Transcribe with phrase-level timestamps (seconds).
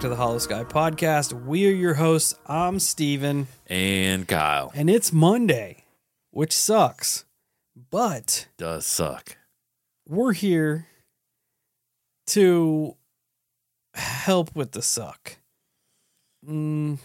[0.00, 1.44] back to the Holosky Podcast.
[1.44, 2.34] We are your hosts.
[2.46, 5.84] I'm Steven, And Kyle and it's Monday,
[6.30, 7.26] which sucks,
[7.90, 9.36] but does suck.
[10.08, 10.86] we're here
[12.28, 12.96] to
[13.92, 15.36] help with the suck.
[16.48, 16.98] Mm,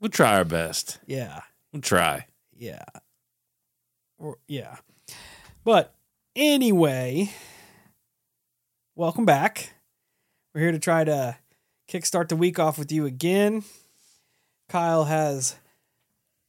[0.00, 1.00] We'll try our best.
[1.06, 1.40] yeah,
[1.72, 2.26] We'll try.
[2.56, 2.84] yeah,
[4.18, 4.76] or, yeah.
[5.64, 5.94] But
[6.36, 7.32] anyway,
[8.94, 9.72] welcome back.
[10.54, 11.36] We're here to try to
[11.90, 13.64] kickstart the week off with you again.
[14.68, 15.56] Kyle has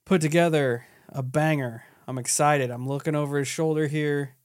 [0.06, 1.84] put together a banger.
[2.08, 2.70] I'm excited.
[2.70, 4.36] I'm looking over his shoulder here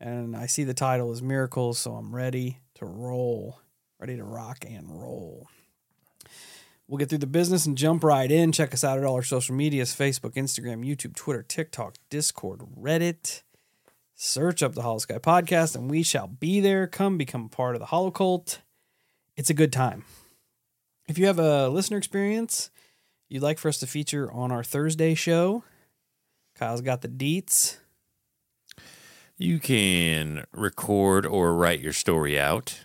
[0.00, 3.60] and I see the title is Miracles, so I'm ready to roll,
[3.98, 5.48] ready to rock and roll.
[6.86, 8.52] We'll get through the business and jump right in.
[8.52, 13.42] Check us out at all our social medias Facebook, Instagram, YouTube, Twitter, TikTok, Discord, Reddit.
[14.14, 16.86] Search up the Holosky Podcast and we shall be there.
[16.86, 18.62] Come become part of the Hollow Cult.
[19.36, 20.04] It's a good time.
[21.08, 22.70] If you have a listener experience
[23.28, 25.64] you'd like for us to feature on our Thursday show,
[26.54, 27.78] Kyle's got the deets.
[29.36, 32.84] You can record or write your story out.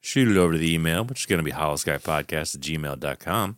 [0.00, 3.56] Shoot it over to the email, which is going to be holoskypodcast at gmail.com.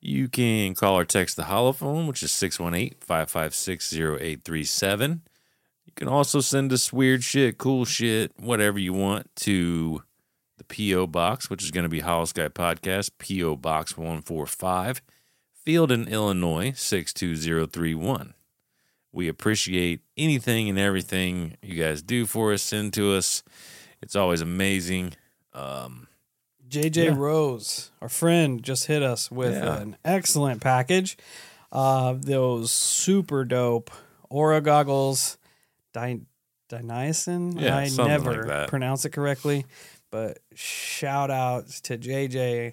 [0.00, 5.22] You can call or text the holophone, which is 618 556 0837.
[5.86, 10.02] You can also send us weird shit, cool shit, whatever you want to
[10.58, 11.06] the P.O.
[11.06, 13.56] Box, which is going to be Holosky Podcast, P.O.
[13.56, 15.02] Box 145,
[15.66, 18.34] Fieldon, Illinois 62031.
[19.12, 23.42] We appreciate anything and everything you guys do for us, send to us.
[24.02, 25.14] It's always amazing.
[25.54, 26.08] Um,
[26.68, 27.14] JJ Yeah.
[27.16, 29.78] Rose, our friend, just hit us with Yeah.
[29.80, 31.16] an excellent package.
[31.72, 33.90] Uh, those super dope
[34.28, 35.38] Aura goggles,
[35.94, 36.20] Di-
[36.68, 37.60] Diniacin.
[37.60, 39.64] Yeah, I never like pronounce it correctly,
[40.16, 42.72] but shout out to JJ.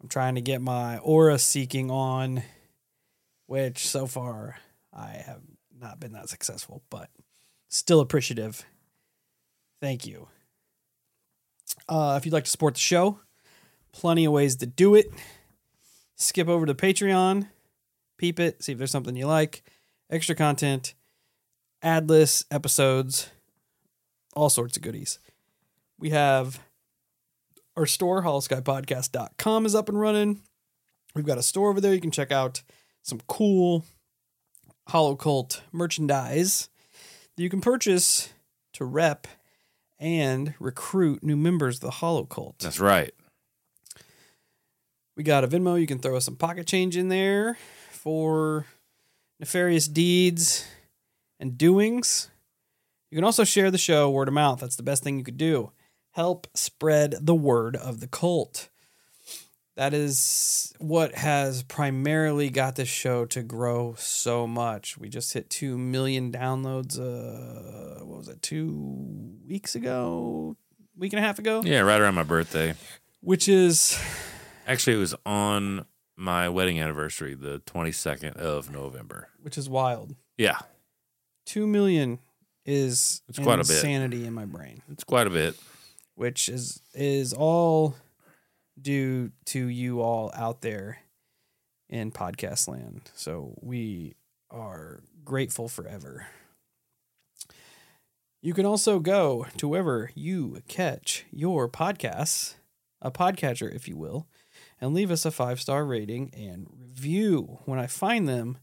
[0.00, 2.44] I'm trying to get my Aura seeking on,
[3.48, 4.58] which so far
[4.92, 5.40] I have
[5.76, 7.10] not been that successful, but
[7.68, 8.64] still appreciative.
[9.80, 10.28] Thank you.
[11.88, 13.18] Uh, if you'd like to support the show,
[13.90, 15.10] plenty of ways to do it.
[16.14, 17.48] Skip over to Patreon,
[18.18, 19.64] peep it, see if there's something you like,
[20.10, 20.94] extra content,
[21.82, 23.30] ad adless episodes,
[24.36, 25.18] all sorts of goodies.
[25.98, 26.60] We have
[27.78, 30.40] our store, holoskypodcast.com is up and running.
[31.14, 32.62] We've got a store over there you can check out
[33.02, 33.84] some cool
[34.88, 36.68] Hollow Cult merchandise
[37.36, 38.32] that you can purchase
[38.74, 39.28] to rep
[39.98, 42.58] and recruit new members of the Hollow Cult.
[42.58, 43.12] that's right.
[45.16, 45.80] We got a Venmo.
[45.80, 47.58] You can throw us some pocket change in there
[47.90, 48.66] for
[49.38, 50.66] nefarious deeds
[51.38, 52.28] and doings.
[53.10, 54.60] You can also share the show word of mouth.
[54.60, 55.70] That's the best thing you could do.
[56.12, 58.68] Help spread the word of the cult.
[59.76, 64.98] That is what has primarily got this show to grow so much.
[64.98, 68.42] We just hit 2 million downloads uh what was it?
[68.42, 70.56] 2 weeks ago,
[70.96, 72.74] week and a half ago, Yeah, right around my birthday.
[73.20, 73.96] which is
[74.66, 79.28] Actually, it was on my wedding anniversary, the 22nd of November.
[79.40, 80.16] which is wild.
[80.36, 80.58] Yeah,
[81.46, 82.18] Two million
[82.66, 83.70] is It's quite a bit.
[83.76, 85.54] insanity in my brain, it's quite a bit.
[86.18, 87.94] Which is is all
[88.80, 90.98] due to you all out there
[91.88, 93.02] in podcast land.
[93.14, 94.16] So we
[94.50, 96.26] are grateful forever.
[98.42, 102.54] You can also go to wherever you catch your podcasts,
[103.00, 104.26] a podcatcher, if you will,
[104.80, 107.60] and leave us a five star rating and review.
[107.64, 108.58] When I find them,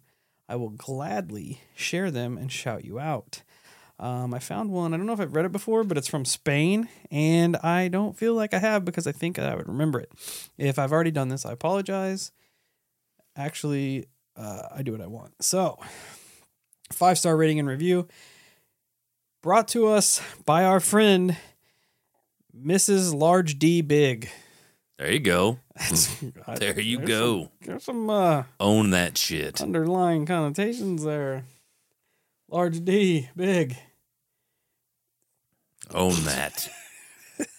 [0.50, 3.44] I will gladly share them and shout you out.
[3.97, 4.94] Um, I found one.
[4.94, 8.18] I don't know if I've read it before, but it's from Spain, and I don't
[8.18, 10.12] feel like I have because I think I would remember it.
[10.57, 12.31] If I've already done this, I apologize.
[13.38, 15.33] Actually, uh, I do what I want.
[15.42, 15.80] So,
[16.92, 18.07] five star rating and review
[19.42, 21.38] brought to us by our friend
[22.57, 23.13] Mrs.
[23.13, 24.30] Large D Big.
[24.98, 25.59] There you go.
[25.77, 26.21] That's,
[26.57, 27.39] There you there's go.
[27.44, 29.62] Some, there's some uh, Own that shit.
[29.62, 31.44] underlying connotations there.
[32.50, 33.75] Large D, big.
[35.94, 36.70] Own that.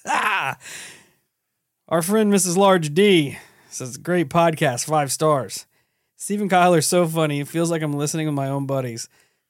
[0.07, 0.59] Ah!
[1.89, 2.57] Our friend Mrs.
[2.57, 3.39] Large D
[3.71, 5.67] says, great podcast, five stars.
[6.17, 7.41] Stephen Kyler's so funny.
[7.41, 9.09] It feels like I'm listening with my own buddies.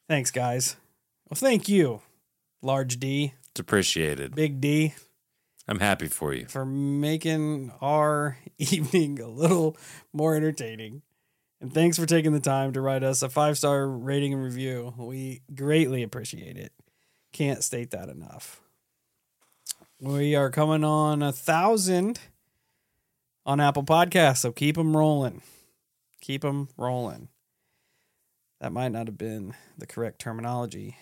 [0.09, 0.77] Thanks, guys.
[1.31, 2.03] Well, thank you,
[2.63, 4.35] Large D, It's appreciated.
[4.35, 4.95] Big D,
[5.67, 6.47] I'm happy for you.
[6.47, 9.77] for making our evening a little
[10.13, 11.03] more entertaining.
[11.61, 14.93] And thanks for taking the time to write us a five star rating and review.
[14.99, 16.73] We greatly appreciate it.
[17.33, 18.61] Can't state that enough.
[19.99, 22.21] We are coming on a thousand
[23.47, 25.41] on Apple Podcasts, so keep them rolling.
[26.21, 27.29] Keep them rolling.
[28.61, 30.99] That might not have been the correct terminology,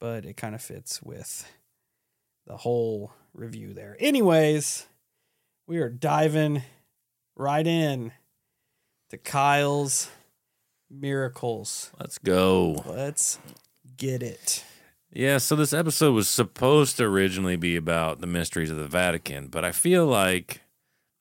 [0.00, 1.50] but it kind of fits with
[2.46, 3.96] the whole review there.
[3.98, 4.86] Anyways,
[5.66, 6.62] we are diving
[7.36, 8.12] right in
[9.08, 10.10] to Kyle's
[10.90, 11.90] miracles.
[11.98, 12.84] Let's go.
[12.86, 13.38] Let's
[13.96, 14.62] get it.
[15.16, 19.46] Yeah, so this episode was supposed to originally be about the mysteries of the Vatican,
[19.46, 20.62] but I feel like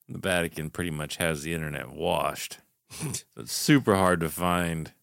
[0.09, 2.57] the Vatican pretty much has the internet washed.
[2.89, 4.93] so it's super hard to find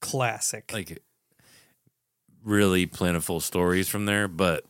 [0.00, 0.72] Classic.
[0.72, 1.02] like
[2.42, 4.64] really plentiful stories from there, but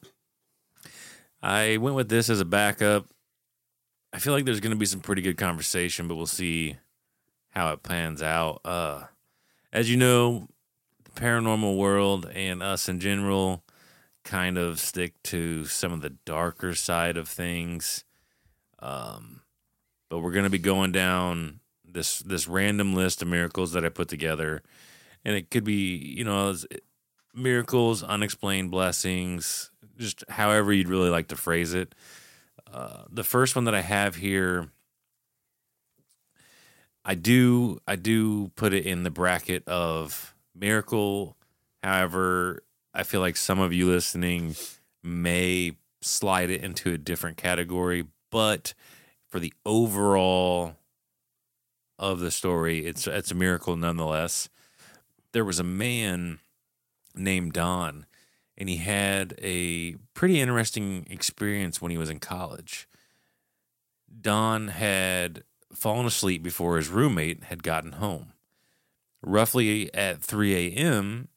[1.41, 3.07] I went with this as a backup.
[4.13, 6.79] I feel like there's going to be some pretty good conversation, but we'll see
[7.51, 8.61] how it pans out.
[8.65, 9.05] Uh
[9.73, 10.49] as you know,
[11.19, 13.65] paranormal world and us in general
[14.25, 18.05] kind of stick to some of the darker side of things.
[18.79, 19.43] Um
[20.11, 23.91] but we're going to be going down this this random list of miracles that I
[23.91, 24.63] put together
[25.25, 26.55] and it could be you know
[27.35, 31.95] miracles unexplained blessings just however you'd really like to phrase it
[32.73, 34.69] uh, the first one that i have here
[37.05, 41.37] i do i do put it in the bracket of miracle
[41.83, 42.63] however
[42.95, 44.55] i feel like some of you listening
[45.03, 48.75] may slide it into a different category but
[49.29, 50.75] for the overall
[51.99, 54.49] of the story it's it's a miracle nonetheless
[55.33, 56.39] there was a man
[57.15, 58.07] named Don,
[58.57, 62.89] and he had a pretty interesting experience when he was in college.
[64.21, 68.33] Don had fallen asleep before his roommate had gotten home.
[69.23, 71.29] Roughly at 3 a.m.,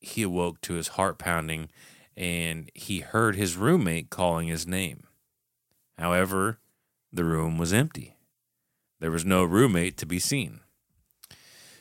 [0.00, 1.68] he awoke to his heart pounding
[2.16, 5.04] and he heard his roommate calling his name.
[5.98, 6.58] However,
[7.12, 8.16] the room was empty.
[9.00, 10.60] There was no roommate to be seen.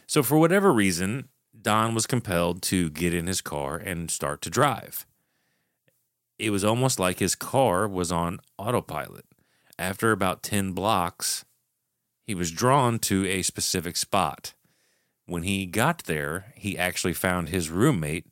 [0.07, 1.29] So, for whatever reason,
[1.59, 5.05] Don was compelled to get in his car and start to drive.
[6.37, 9.25] It was almost like his car was on autopilot.
[9.79, 11.45] After about 10 blocks,
[12.27, 14.53] he was drawn to a specific spot.
[15.25, 18.25] When he got there, he actually found his roommate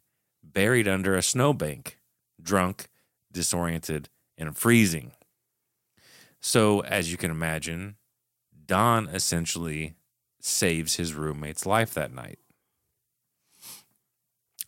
[0.43, 1.97] buried under a snowbank,
[2.41, 2.87] drunk,
[3.31, 5.11] disoriented, and freezing.
[6.39, 7.95] So, as you can imagine,
[8.65, 9.95] Don essentially
[10.39, 12.37] saves his roommate's life that night.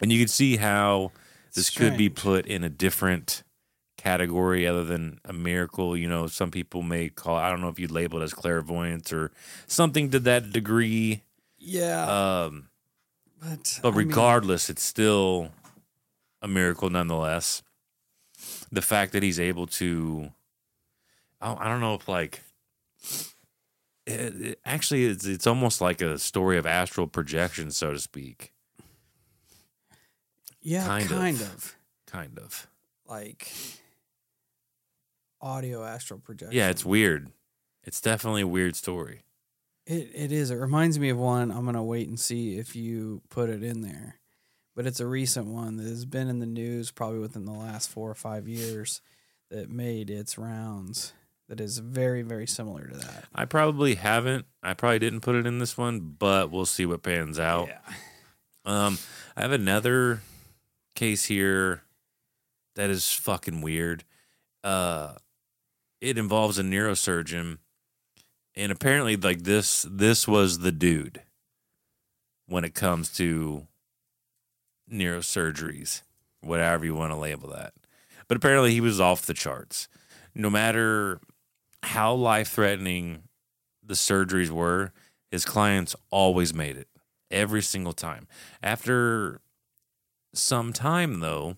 [0.01, 1.12] And you can see how
[1.53, 3.44] this could be put in a different
[3.98, 5.96] category other than a miracle.
[5.96, 9.12] You know, some people may call I don't know if you'd label it as clairvoyance
[9.12, 9.32] or
[9.67, 11.24] something to that degree.
[11.67, 12.43] Yeah.
[12.45, 12.69] Um,
[13.41, 15.50] but but I mean, regardless, it's still
[16.41, 17.63] a miracle nonetheless.
[18.72, 20.31] The fact that he's able to,
[21.41, 22.41] I I don't know if like,
[24.05, 28.53] it, it- actually, it's it's almost like a story of astral projection, so to speak.
[30.62, 31.48] yeah, kind kind, of.
[31.55, 31.75] of.
[32.07, 32.67] Kind of.
[33.07, 33.51] like
[35.41, 36.55] audio astral projection.
[36.57, 37.29] Yeah, it's weird.
[37.84, 39.25] It's definitely a weird story.
[39.85, 40.51] It it is.
[40.51, 41.51] It reminds me of one.
[41.51, 44.19] I'm gonna wait and see if you put it in there,
[44.75, 47.89] but it's a recent one that has been in the news probably within the last
[47.89, 49.01] four or five years
[49.51, 51.13] that made its rounds.
[51.49, 53.25] That is very very similar to that.
[53.33, 54.45] I probably haven't.
[54.63, 57.67] I probably didn't put it in this one, but we'll see what pans out.
[57.67, 57.93] Yeah.
[58.65, 58.97] Um,
[59.37, 60.21] I have another
[60.95, 61.83] case here
[62.75, 64.03] that is fucking weird.
[64.63, 65.13] Uh,
[66.01, 67.59] it involves a neurosurgeon,
[68.55, 71.21] and apparently, like this, this was the dude
[72.47, 73.67] when it comes to
[74.91, 76.01] neurosurgeries,
[76.41, 77.74] whatever you want to label that.
[78.27, 79.88] But apparently, he was off the charts.
[80.33, 81.19] No matter
[81.83, 83.24] how life threatening
[83.83, 84.91] the surgeries were,
[85.31, 86.88] his clients always made it
[87.29, 88.27] every single time.
[88.63, 89.41] After
[90.33, 91.57] some time, though,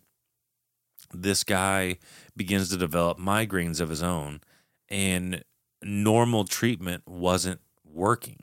[1.13, 1.98] this guy
[2.36, 4.42] begins to develop migraines of his own,
[4.89, 5.44] and
[5.84, 8.39] normal treatment wasn't working.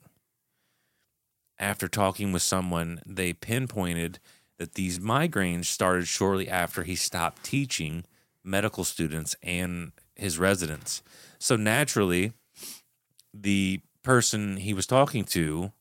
[1.58, 4.18] After talking with someone, they pinpointed
[4.58, 8.04] that these migraines started shortly after he stopped teaching
[8.42, 11.02] medical students and his residents.
[11.38, 12.32] So naturally,
[13.32, 15.72] the person he was talking to,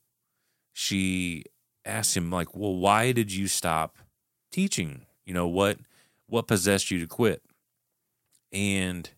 [0.71, 1.43] she
[1.85, 3.97] asked him like, "Well, why did you stop
[4.51, 5.05] teaching?
[5.25, 5.79] You know, what
[6.27, 7.43] what possessed you to quit?"
[8.51, 9.09] And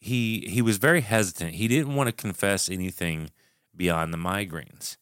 [0.00, 1.54] he he was very hesitant.
[1.54, 3.30] He didn't want to confess anything
[3.76, 4.96] beyond the migraines.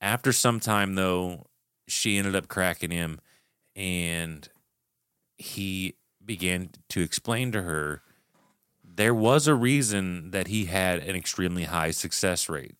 [0.00, 1.46] After some time though,
[1.86, 3.20] she ended up cracking him
[3.76, 4.48] and
[5.38, 8.02] he began to explain to her
[8.84, 12.74] there was a reason that he had an extremely high success rate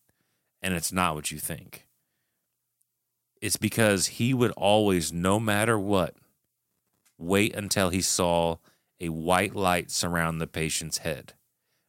[0.61, 1.87] and it's not what you think.
[3.41, 6.15] It's because he would always, no matter what,
[7.17, 8.57] wait until he saw
[9.01, 11.35] a white light surround the patient's head.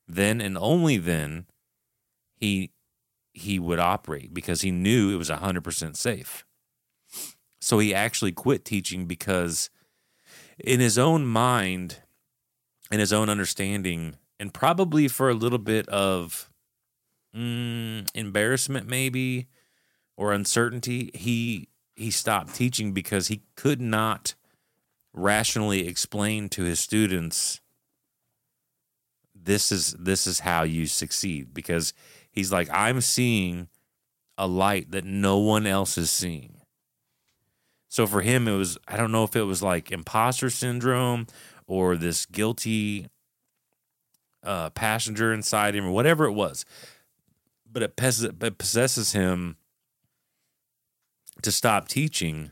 [0.07, 1.45] Then and only then
[2.35, 2.71] he
[3.33, 6.45] he would operate because he knew it was 100% safe.
[7.61, 9.69] So he actually quit teaching because
[10.59, 11.99] in his own mind
[12.91, 16.49] in his own understanding and probably for a little bit of
[17.35, 19.47] mm, embarrassment maybe
[20.17, 24.35] or uncertainty he he stopped teaching because he could not
[25.13, 27.59] rationally explain to his students
[29.43, 31.53] this is this is how you succeed.
[31.53, 31.93] Because
[32.31, 33.67] he's like i'm seeing
[34.37, 36.57] a light that no one else is seeing.
[37.89, 41.27] So for him it was i don't know if it was like imposter syndrome
[41.67, 43.07] or this guilty
[44.43, 46.65] uh, passenger inside him or whatever it was.
[47.71, 47.95] But it,
[48.57, 49.55] possesses him
[51.41, 52.51] to stop teaching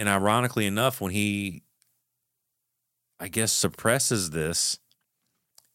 [0.00, 1.62] and ironically enough when he
[3.20, 4.78] i guess suppresses this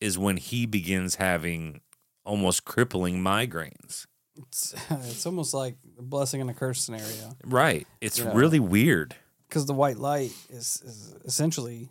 [0.02, 1.82] is when he begins having
[2.26, 4.08] almost crippling migraines.
[4.36, 7.36] It's it's almost like a blessing and a curse scenario.
[7.46, 7.88] Right.
[8.02, 9.16] It's really weird.
[9.48, 11.90] Because the white light is, is essentially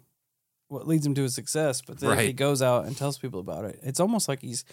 [0.68, 1.80] what leads him to his success.
[1.80, 4.64] But then if he goes out and tells people about it, it's almost like he's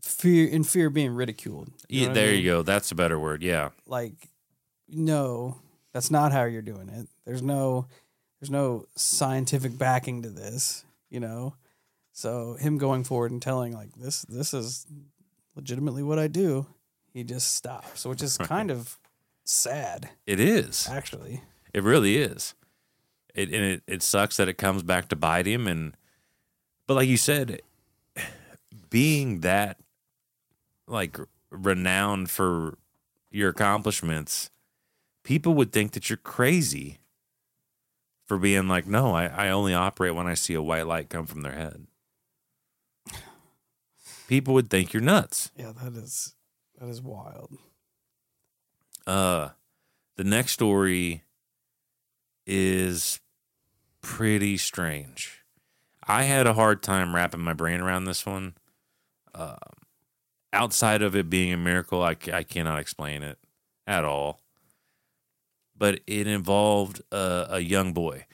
[0.00, 1.70] fear in fear of being ridiculed.
[1.88, 2.42] You yeah, what I there mean?
[2.42, 2.62] you go.
[2.62, 3.42] That's a better word.
[3.42, 3.70] Yeah.
[3.86, 4.28] Like,
[4.88, 5.56] no,
[5.92, 7.08] that's not how you're doing it.
[7.24, 7.86] There's no,
[8.40, 10.84] there's no scientific backing to this.
[11.10, 11.54] You know,
[12.12, 14.86] so him going forward and telling like this, this is
[15.54, 16.66] legitimately what I do.
[17.12, 18.98] He just stops, which is kind of
[19.44, 21.42] sad, it is actually.
[21.74, 22.54] It really is.
[23.34, 25.96] It and it, it sucks that it comes back to bite him and
[26.86, 27.60] but like you said,
[28.90, 29.78] being that
[30.86, 31.18] like
[31.50, 32.78] renowned for
[33.30, 34.50] your accomplishments,
[35.22, 36.98] people would think that you're crazy
[38.26, 41.26] for being like, no, I, I only operate when I see a white light come
[41.26, 41.86] from their head.
[44.28, 45.50] People would think you're nuts.
[45.56, 46.34] Yeah, that is
[46.78, 47.50] that is wild.
[49.06, 49.50] Uh,
[50.16, 51.24] the next story
[52.46, 53.20] is
[54.00, 55.44] pretty strange.
[56.06, 58.54] I had a hard time wrapping my brain around this one.
[59.34, 59.56] Uh,
[60.52, 63.38] outside of it being a miracle, I, I cannot explain it
[63.86, 64.41] at all.
[65.76, 68.26] But it involved a, a young boy,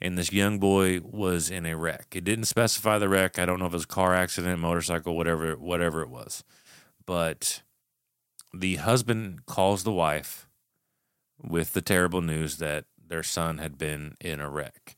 [0.00, 2.08] and this young boy was in a wreck.
[2.14, 3.38] It didn't specify the wreck.
[3.38, 6.44] I don't know if it was a car accident, motorcycle, whatever, whatever it was.
[7.06, 7.62] But
[8.52, 10.48] the husband calls the wife
[11.42, 14.96] with the terrible news that their son had been in a wreck.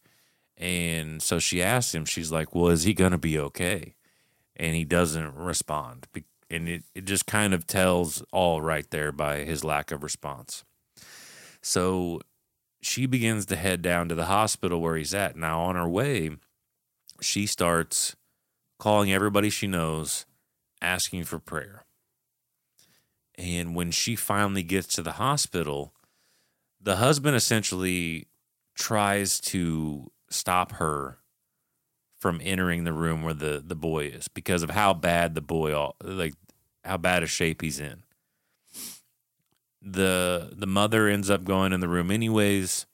[0.57, 3.95] And so she asks him, she's like, Well, is he going to be okay?
[4.57, 6.07] And he doesn't respond.
[6.49, 10.65] And it, it just kind of tells all right there by his lack of response.
[11.66, 12.20] So
[12.80, 15.35] she begins to head down to the hospital where he's at.
[15.35, 16.30] Now, on her way,
[17.20, 18.14] she starts
[18.78, 20.26] calling everybody she knows,
[20.80, 21.85] asking for prayer.
[23.37, 25.92] And when she finally gets to the hospital,
[26.80, 28.28] the husband essentially
[28.76, 31.18] tries to stop her
[32.16, 35.90] from entering the room where the, the boy is because of how bad the boy
[36.00, 36.35] like
[36.85, 38.04] how bad a shape he's in.
[39.88, 42.87] The the mother ends up going in the room anyways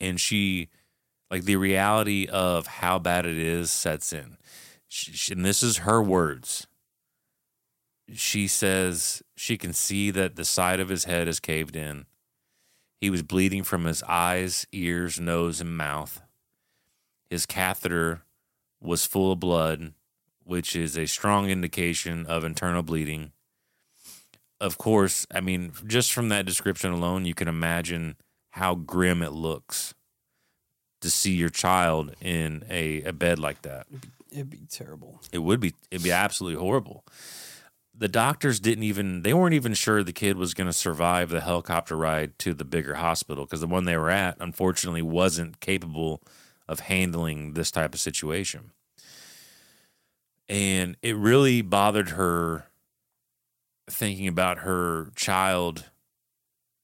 [0.00, 0.68] and she
[1.30, 4.36] like the reality of how bad it is sets in.
[4.86, 6.66] She, and this is her words.
[8.12, 12.04] She says she can see that the side of his head is caved in.
[13.00, 16.22] He was bleeding from his eyes, ears, nose, and mouth.
[17.28, 18.22] His catheter
[18.80, 19.94] was full of blood,
[20.44, 23.32] which is a strong indication of internal bleeding.
[24.60, 28.16] Of course, I mean, just from that description alone, you can imagine
[28.50, 29.94] how grim it looks
[31.00, 33.86] to see your child in a, a bed like that.
[34.30, 35.20] It'd be terrible.
[35.32, 37.04] It would be it'd be absolutely horrible.
[37.96, 41.40] The doctors didn't even they weren't even sure the kid was going to survive the
[41.40, 46.22] helicopter ride to the bigger hospital because the one they were at unfortunately wasn't capable
[46.66, 48.70] of handling this type of situation.
[50.48, 52.66] And it really bothered her
[53.88, 55.90] thinking about her child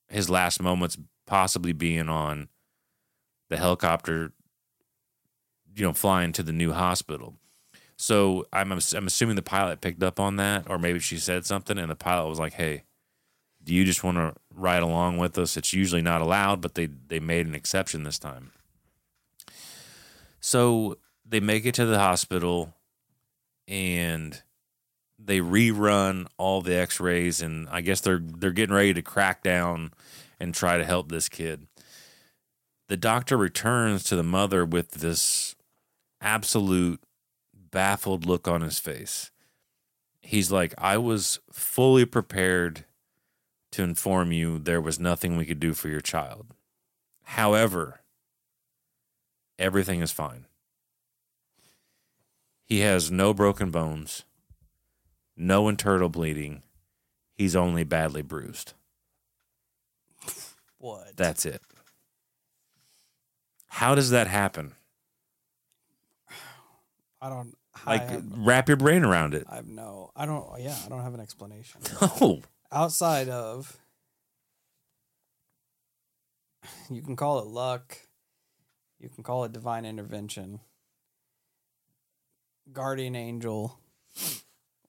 [0.08, 2.48] his last moments possibly being on
[3.48, 4.32] the helicopter
[5.74, 7.36] you know flying to the new hospital
[8.00, 11.76] so I'm I'm assuming the pilot picked up on that, or maybe she said something,
[11.76, 12.84] and the pilot was like, "Hey,
[13.62, 16.86] do you just want to ride along with us?" It's usually not allowed, but they
[16.86, 18.52] they made an exception this time.
[20.40, 22.74] So they make it to the hospital,
[23.68, 24.42] and
[25.22, 29.92] they rerun all the X-rays, and I guess they're they're getting ready to crack down
[30.38, 31.66] and try to help this kid.
[32.88, 35.54] The doctor returns to the mother with this
[36.20, 37.00] absolute
[37.54, 39.30] baffled look on his face.
[40.20, 42.84] He's like, I was fully prepared
[43.72, 46.54] to inform you there was nothing we could do for your child.
[47.22, 48.00] However,
[49.58, 50.46] everything is fine.
[52.64, 54.24] He has no broken bones,
[55.40, 56.62] no internal bleeding.
[57.34, 58.74] He's only badly bruised.
[60.78, 61.16] What?
[61.16, 61.62] That's it.
[63.68, 64.74] How does that happen?
[67.20, 67.56] I don't.
[67.86, 69.46] Like, I have, wrap your brain around it.
[69.48, 70.10] I have no.
[70.14, 70.46] I don't.
[70.60, 71.80] Yeah, I don't have an explanation
[72.20, 72.40] No.
[72.72, 73.78] outside of.
[76.90, 77.96] You can call it luck.
[78.98, 80.60] You can call it divine intervention.
[82.72, 83.78] Guardian angel.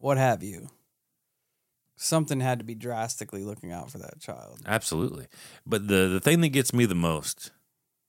[0.02, 0.70] What have you?
[1.96, 4.62] Something had to be drastically looking out for that child.
[4.66, 5.28] Absolutely.
[5.66, 7.52] But the the thing that gets me the most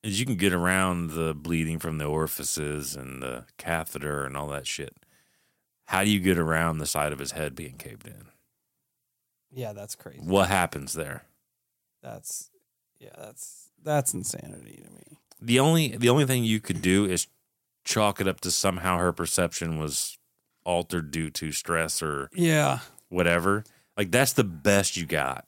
[0.02, 4.48] is you can get around the bleeding from the orifices and the catheter and all
[4.48, 4.96] that shit.
[5.86, 8.24] How do you get around the side of his head being caved in?
[9.50, 10.22] Yeah, that's crazy.
[10.22, 11.24] What happens there?
[12.02, 12.50] That's
[12.98, 15.18] yeah, that's that's insanity to me.
[15.42, 17.26] The only the only thing you could do is
[17.84, 20.16] chalk it up to somehow her perception was
[20.64, 22.80] altered due to stress or Yeah.
[23.08, 23.64] whatever.
[23.96, 25.46] Like that's the best you got.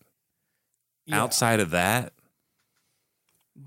[1.07, 1.21] yeah.
[1.23, 2.13] Outside of that,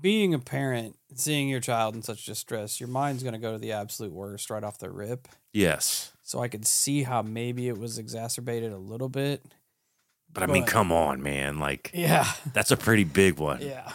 [0.00, 3.58] being a parent, seeing your child in such distress, your mind's going to go to
[3.58, 5.28] the absolute worst right off the rip.
[5.52, 6.12] yes.
[6.22, 9.42] So I could see how maybe it was exacerbated a little bit.
[10.30, 11.58] But I mean, come on, man.
[11.58, 12.30] Like Yeah.
[12.52, 13.62] that's a pretty big one.
[13.62, 13.90] Yeah.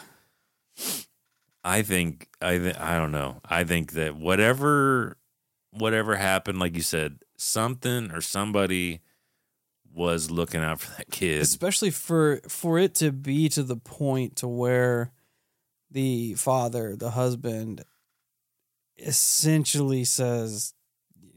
[1.64, 3.40] I think I th- I don't know.
[3.46, 5.18] I think that whatever
[5.72, 9.02] whatever happened, like you said, something or somebody
[9.94, 11.42] was looking out for that kid.
[11.42, 15.12] Especially for for it to be to the point to where
[15.92, 17.84] the father, the husband
[18.98, 20.74] essentially says,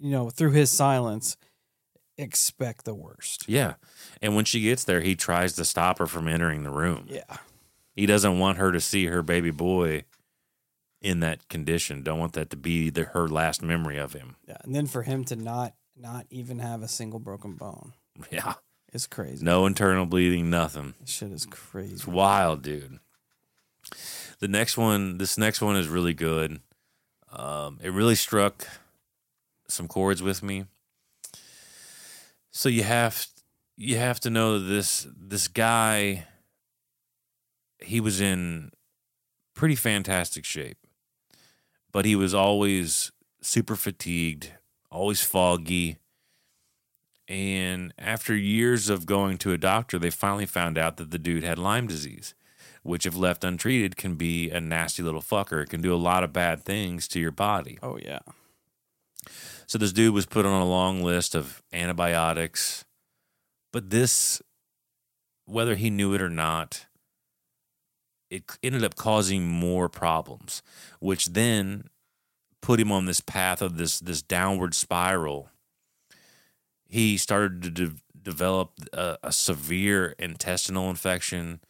[0.01, 1.37] you know, through his silence,
[2.17, 3.45] expect the worst.
[3.49, 3.75] Yeah.
[4.23, 7.07] And when she gets there, he tries to stop her from entering the room.
[7.09, 7.37] Yeah.
[7.95, 10.05] He doesn't want her to see her baby boy
[11.01, 12.03] in that condition.
[12.03, 14.37] Don't want that to be the, her last memory of him.
[14.47, 14.57] Yeah.
[14.65, 17.93] And then for him to not not even have a single broken bone
[18.31, 18.55] Yeah.
[18.93, 19.45] It's crazy.
[19.45, 20.95] No internal bleeding, nothing.
[21.01, 21.95] This shit is crazy.
[21.95, 22.99] It's wild, dude.
[24.39, 26.61] The next one, this next one is really good.
[27.31, 28.67] Um, it really struck
[29.69, 30.67] some chords with me.
[32.53, 33.27] So you have
[33.77, 36.25] you have to know this this guy
[37.81, 38.71] he was in
[39.55, 40.79] pretty fantastic shape.
[41.93, 44.53] But he was always super fatigued,
[44.91, 45.99] always foggy.
[47.29, 51.43] And after years of going to a doctor, they finally found out that the dude
[51.43, 52.35] had Lyme disease,
[52.83, 55.63] which, if left untreated, can be a nasty little fucker.
[55.63, 57.79] It can do a lot of bad things to your body.
[57.83, 58.21] Oh yeah.
[59.67, 62.85] So this dude was put on a long list of antibiotics,
[63.73, 64.41] but this
[65.47, 66.87] whether he knew it or not,
[68.31, 70.63] it ended up causing more problems,
[71.01, 71.85] which then
[72.61, 75.51] put him on this path of this this downward spiral.
[76.89, 81.61] He started to de- develop a, a severe intestinal infection.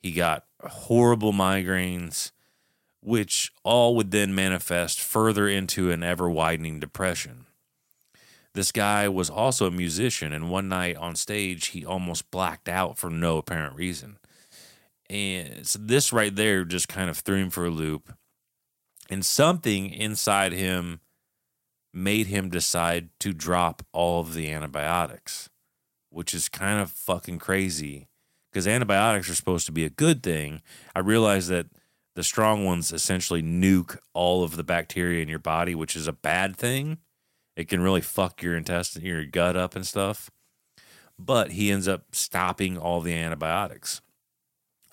[0.00, 2.32] He got horrible migraines,
[3.00, 7.46] which all would then manifest further into an ever widening depression.
[8.54, 12.96] This guy was also a musician, and one night on stage, he almost blacked out
[12.96, 14.16] for no apparent reason.
[15.10, 18.14] And so this right there just kind of threw him for a loop.
[19.08, 21.00] And something inside him
[21.92, 25.48] made him decide to drop all of the antibiotics,
[26.10, 28.08] which is kind of fucking crazy
[28.50, 30.62] because antibiotics are supposed to be a good thing.
[30.94, 31.66] I realize that
[32.14, 36.12] the strong ones essentially nuke all of the bacteria in your body, which is a
[36.12, 36.98] bad thing.
[37.54, 40.30] It can really fuck your intestine, your gut up and stuff.
[41.18, 44.00] But he ends up stopping all the antibiotics.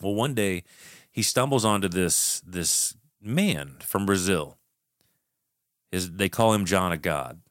[0.01, 0.63] Well, one day
[1.11, 4.57] he stumbles onto this this man from Brazil.
[5.91, 7.41] His, they call him John of God.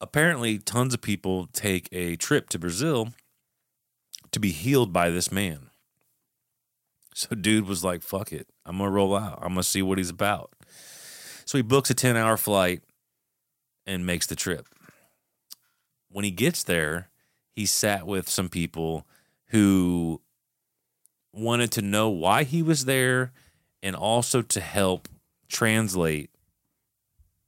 [0.00, 3.12] Apparently, tons of people take a trip to Brazil
[4.30, 5.70] to be healed by this man.
[7.14, 8.48] So, dude was like, fuck it.
[8.64, 9.38] I'm going to roll out.
[9.42, 10.52] I'm going to see what he's about.
[11.44, 12.82] So, he books a 10 hour flight
[13.86, 14.66] and makes the trip.
[16.10, 17.08] When he gets there,
[17.56, 19.06] he sat with some people
[19.48, 20.20] who
[21.32, 23.32] wanted to know why he was there
[23.82, 25.08] and also to help
[25.48, 26.30] translate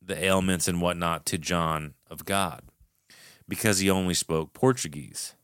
[0.00, 2.62] the ailments and whatnot to John of God
[3.48, 5.34] because he only spoke Portuguese.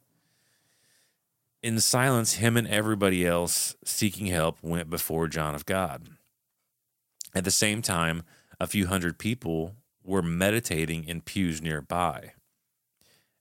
[1.62, 6.10] In silence, him and everybody else seeking help went before John of God.
[7.34, 8.22] At the same time,
[8.60, 12.34] a few hundred people were meditating in pews nearby.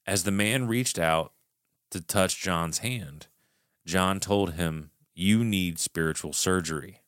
[0.08, 1.34] As the man reached out
[1.92, 3.28] to touch John's hand,
[3.86, 7.02] John told him, You need spiritual surgery.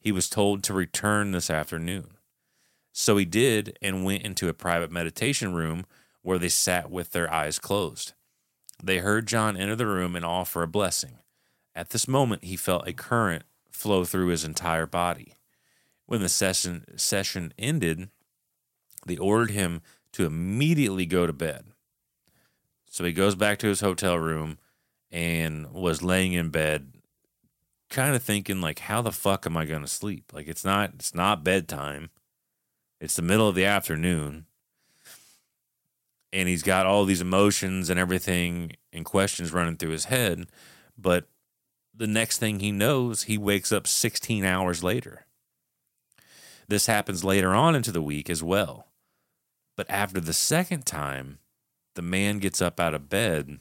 [0.00, 2.16] He was told to return this afternoon.
[2.92, 5.84] So he did and went into a private meditation room
[6.22, 8.14] where they sat with their eyes closed.
[8.82, 11.18] They heard John enter the room and offer a blessing.
[11.74, 15.34] At this moment, he felt a current flow through his entire body.
[16.06, 18.08] When the session, session ended,
[19.06, 19.82] they ordered him
[20.12, 21.66] to immediately go to bed.
[22.86, 24.58] So he goes back to his hotel room
[25.12, 26.92] and was laying in bed
[27.90, 30.32] kind of thinking like how the fuck am I going to sleep?
[30.32, 32.10] Like it's not it's not bedtime.
[33.00, 34.46] It's the middle of the afternoon.
[36.32, 40.46] And he's got all these emotions and everything and questions running through his head,
[40.96, 41.26] but
[41.92, 45.26] the next thing he knows, he wakes up 16 hours later.
[46.68, 48.86] This happens later on into the week as well.
[49.76, 51.40] But after the second time,
[51.96, 53.58] the man gets up out of bed,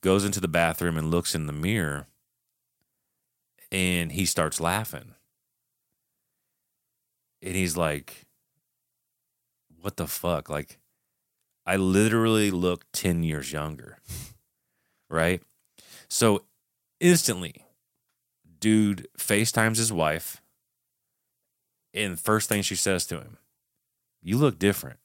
[0.00, 2.06] goes into the bathroom, and looks in the mirror,
[3.70, 5.14] and he starts laughing.
[7.42, 8.26] And he's like,
[9.80, 10.48] What the fuck?
[10.48, 10.78] Like,
[11.64, 13.98] I literally look 10 years younger.
[15.10, 15.42] right?
[16.08, 16.44] So
[17.00, 17.64] instantly,
[18.58, 20.42] dude FaceTimes his wife.
[21.94, 23.38] And first thing she says to him,
[24.22, 24.98] You look different.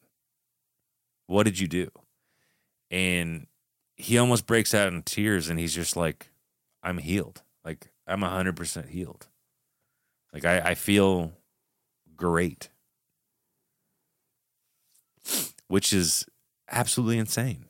[1.28, 1.90] What did you do?
[2.90, 3.48] And
[3.96, 6.30] he almost breaks out in tears and he's just like,
[6.84, 7.44] I'm healed.
[7.64, 9.28] Like, I'm 100% healed.
[10.34, 11.34] Like, I, I feel
[12.16, 12.70] great,
[15.68, 16.26] which is
[16.70, 17.66] absolutely insane.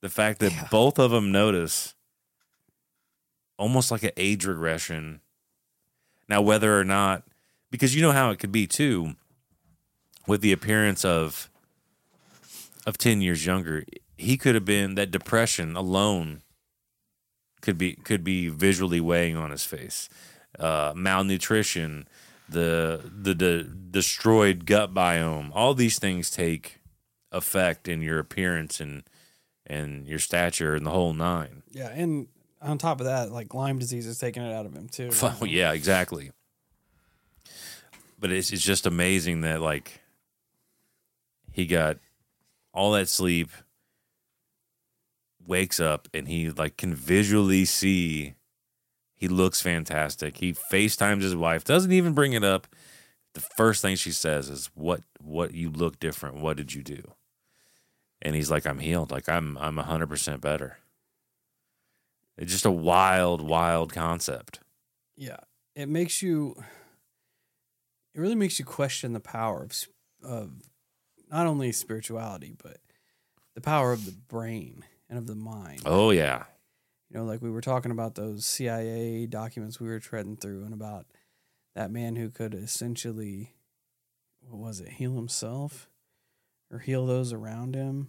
[0.00, 0.68] The fact that Yeah.
[0.70, 1.94] both of them notice
[3.58, 5.20] almost like an age regression.
[6.28, 7.22] Now, whether or not,
[7.70, 9.14] because you know how it could be too,
[10.26, 11.48] with the appearance of
[12.84, 13.84] of ten years younger,
[14.16, 16.42] he could have been that depression alone
[17.62, 20.10] could be could be visually weighing on his face,
[20.58, 22.06] uh, malnutrition,
[22.48, 25.50] the, the the destroyed gut biome.
[25.54, 26.80] All these things take
[27.30, 29.04] effect in your appearance and
[29.66, 31.62] and your stature and the whole nine.
[31.70, 32.28] Yeah, and
[32.60, 35.10] on top of that, like Lyme disease is taking it out of him too.
[35.22, 36.32] Oh, yeah, exactly.
[38.18, 40.00] But it's it's just amazing that like
[41.52, 41.98] he got
[42.72, 43.50] all that sleep,
[45.46, 48.34] wakes up and he like can visually see
[49.14, 50.38] he looks fantastic.
[50.38, 52.66] He FaceTimes his wife, doesn't even bring it up.
[53.34, 56.40] The first thing she says is, What what you look different.
[56.40, 57.12] What did you do?
[58.20, 59.12] And he's like, I'm healed.
[59.12, 60.78] Like I'm I'm hundred percent better.
[62.36, 64.58] It's just a wild, wild concept.
[65.16, 65.38] Yeah,
[65.76, 66.56] it makes you.
[68.14, 69.72] It really makes you question the power of
[70.24, 70.50] of
[71.30, 72.78] not only spirituality but
[73.54, 75.82] the power of the brain and of the mind.
[75.84, 76.44] Oh yeah.
[77.10, 80.72] you know, like we were talking about those CIA documents we were treading through, and
[80.72, 81.04] about
[81.74, 83.52] that man who could essentially,
[84.40, 85.90] what was it, heal himself
[86.70, 88.08] or heal those around him.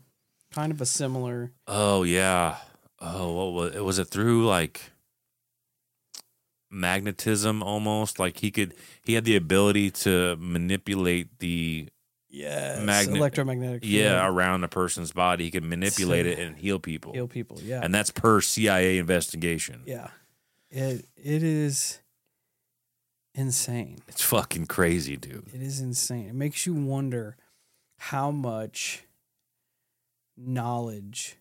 [0.54, 1.52] Kind of a similar.
[1.68, 2.58] Oh yeah.
[3.02, 3.84] Oh, what was it?
[3.84, 4.92] Was it through like
[6.72, 8.18] magnetism almost?
[8.20, 11.89] Like he could, he had the ability to manipulate the
[12.36, 13.82] Yeah, Magnet- electromagnetic.
[13.86, 15.43] yeah around a person's body.
[15.46, 17.13] He can manipulate it and heal people.
[17.13, 17.60] heal people.
[17.62, 19.84] Yeah, And that's per CIA investigation.
[19.86, 20.08] yeah.
[20.72, 22.00] It it is
[23.36, 24.00] insane.
[24.08, 25.46] It's fucking crazy, dude.
[25.54, 26.28] It is insane.
[26.28, 27.38] It makes you wonder
[28.00, 29.04] how much
[30.36, 31.38] knowledge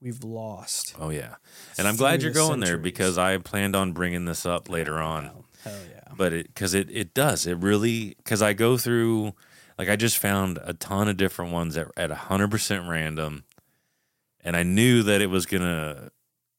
[0.00, 0.94] we've lost.
[0.98, 1.36] Oh yeah.
[1.78, 4.98] And I'm glad you're the going there because I planned on bringing this up later
[4.98, 5.24] on.
[5.26, 6.12] Hell, hell yeah.
[6.16, 9.34] but it because it it does it really because I go through
[9.78, 13.44] like I just found a ton of different ones at at hundred percent random,
[14.42, 16.10] and I knew that it was gonna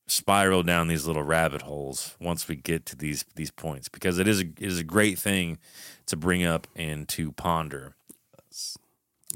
[0.08, 4.28] spiral down these little rabbit holes once we get to these these points because it
[4.28, 5.58] is a, it is a great thing
[6.06, 7.96] to bring up and to ponder.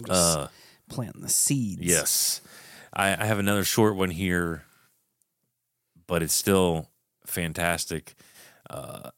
[0.09, 0.47] Uh,
[0.89, 1.81] planting the seeds.
[1.81, 2.41] Yes.
[2.93, 4.63] I, I have another short one here,
[6.07, 6.89] but it's still
[7.25, 8.15] fantastic.
[8.69, 9.11] Uh,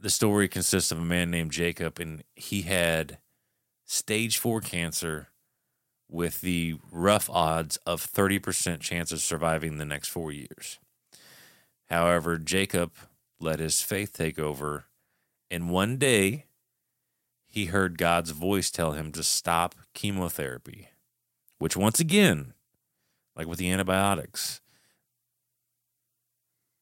[0.00, 3.18] the story consists of a man named Jacob, and he had
[3.88, 5.28] stage four cancer
[6.08, 10.78] with the rough odds of 30% chance of surviving the next four years.
[11.90, 12.92] However, Jacob
[13.40, 14.84] let his faith take over,
[15.50, 16.44] and one day
[17.46, 20.90] he heard God's voice tell him to stop chemotherapy
[21.58, 22.54] which once again,
[23.36, 24.60] like with the antibiotics,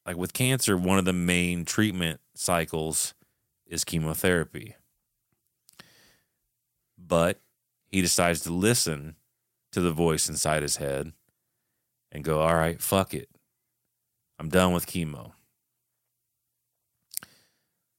[0.07, 3.15] like with cancer, one of the main treatment cycles
[3.67, 4.77] is chemotherapy.
[7.07, 7.41] But
[7.87, 9.17] he decides to listen
[9.73, 11.13] to the voice inside his head
[12.11, 13.29] and go, all right, fuck it.
[14.39, 15.33] I'm done with chemo.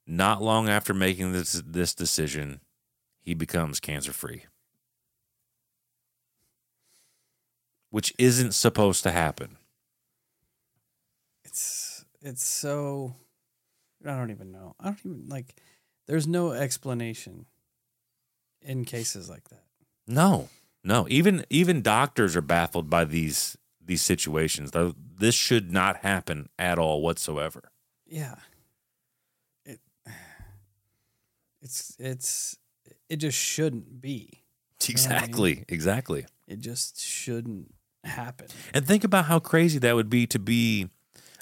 [0.05, 2.61] Not long after making this, this decision,
[3.21, 4.43] he becomes cancer free.
[7.89, 9.57] which isn't supposed to happen.
[11.43, 13.15] It's it's so
[14.05, 14.75] I don't even know.
[14.79, 15.55] I don't even like
[16.07, 17.45] there's no explanation
[18.61, 19.63] in cases like that.
[20.07, 20.49] No,
[20.83, 21.07] no.
[21.09, 24.71] Even even doctors are baffled by these these situations.
[24.71, 27.71] Though This should not happen at all whatsoever.
[28.05, 28.35] Yeah.
[29.65, 29.79] It
[31.61, 32.57] it's it's
[33.09, 34.43] it just shouldn't be.
[34.79, 35.23] know I mean?
[35.23, 36.25] Exactly, exactly.
[36.47, 38.47] It just shouldn't happen.
[38.73, 40.89] And think about how crazy that would be to be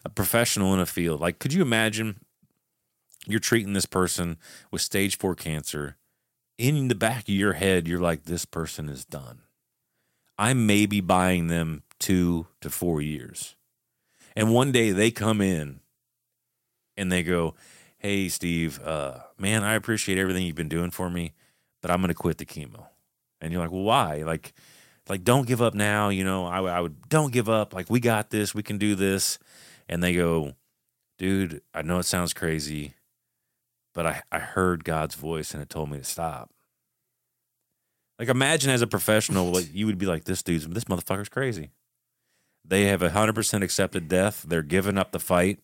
[0.03, 1.19] a professional in a field.
[1.19, 2.19] Like, could you imagine
[3.27, 4.37] you're treating this person
[4.71, 5.97] with stage four cancer?
[6.57, 9.41] In the back of your head, you're like, this person is done.
[10.37, 13.55] I may be buying them two to four years.
[14.35, 15.79] And one day they come in
[16.97, 17.55] and they go,
[17.97, 21.33] Hey, Steve, uh, man, I appreciate everything you've been doing for me,
[21.81, 22.87] but I'm going to quit the chemo.
[23.41, 24.23] And you're like, Well, why?
[24.23, 24.53] Like,
[25.09, 27.99] like don't give up now you know I, I would don't give up like we
[27.99, 29.37] got this we can do this
[29.87, 30.53] and they go
[31.17, 32.93] dude i know it sounds crazy
[33.95, 36.51] but i, I heard god's voice and it told me to stop
[38.19, 41.71] like imagine as a professional like you would be like this dude's this motherfucker's crazy
[42.67, 45.59] they have a 100% accepted death they're giving up the fight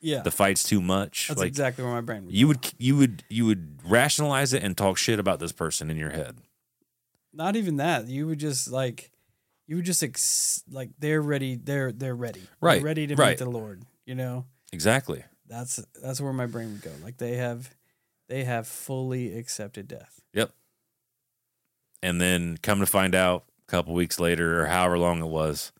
[0.00, 0.22] Yeah.
[0.22, 2.48] the fight's too much that's like exactly where my brain would you go.
[2.48, 6.10] would you would you would rationalize it and talk shit about this person in your
[6.10, 6.38] head
[7.30, 8.08] not even that.
[8.08, 9.12] You would just like
[9.66, 12.40] you would just ex- like they're ready they're they're ready.
[12.40, 13.30] They're Right, ready to right.
[13.30, 14.46] meet the Lord, you know?
[14.72, 16.92] exactly That's that's where my brain would go.
[17.02, 17.74] Like they have
[18.28, 20.20] they have fully accepted death.
[20.34, 20.52] Yep.
[22.02, 25.72] And then come to find out a couple weeks later or however long it was,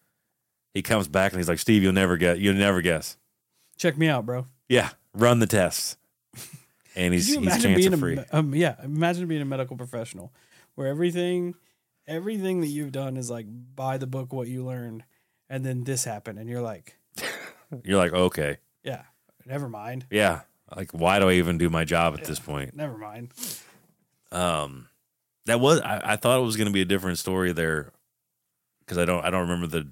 [0.74, 3.16] he comes back and he's like, Steve, you'll never get you'll never guess.
[3.76, 4.46] Check me out, bro.
[4.68, 5.96] Yeah, run the tests.
[6.96, 8.16] And he's he's cancer being free.
[8.16, 10.32] a um, yeah, imagine being a medical professional
[10.74, 11.54] where everything
[12.06, 15.04] everything that you've done is like by the book what you learned
[15.48, 16.98] and then this happened and you're like,
[17.84, 18.56] You're like, okay.
[18.82, 19.02] yeah,
[19.48, 20.06] never mind.
[20.10, 20.42] Yeah.
[20.74, 22.76] Like why do I even do my job at this point?
[22.76, 23.30] Never mind.
[24.30, 24.88] Um
[25.46, 27.92] that was I, I thought it was gonna be a different story there.
[28.86, 29.90] Cause I don't I don't remember the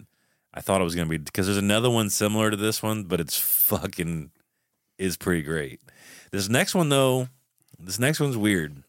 [0.52, 3.20] I thought it was gonna be because there's another one similar to this one, but
[3.20, 4.30] it's fucking
[4.98, 5.80] is pretty great.
[6.30, 7.28] This next one though,
[7.78, 8.82] this next one's weird.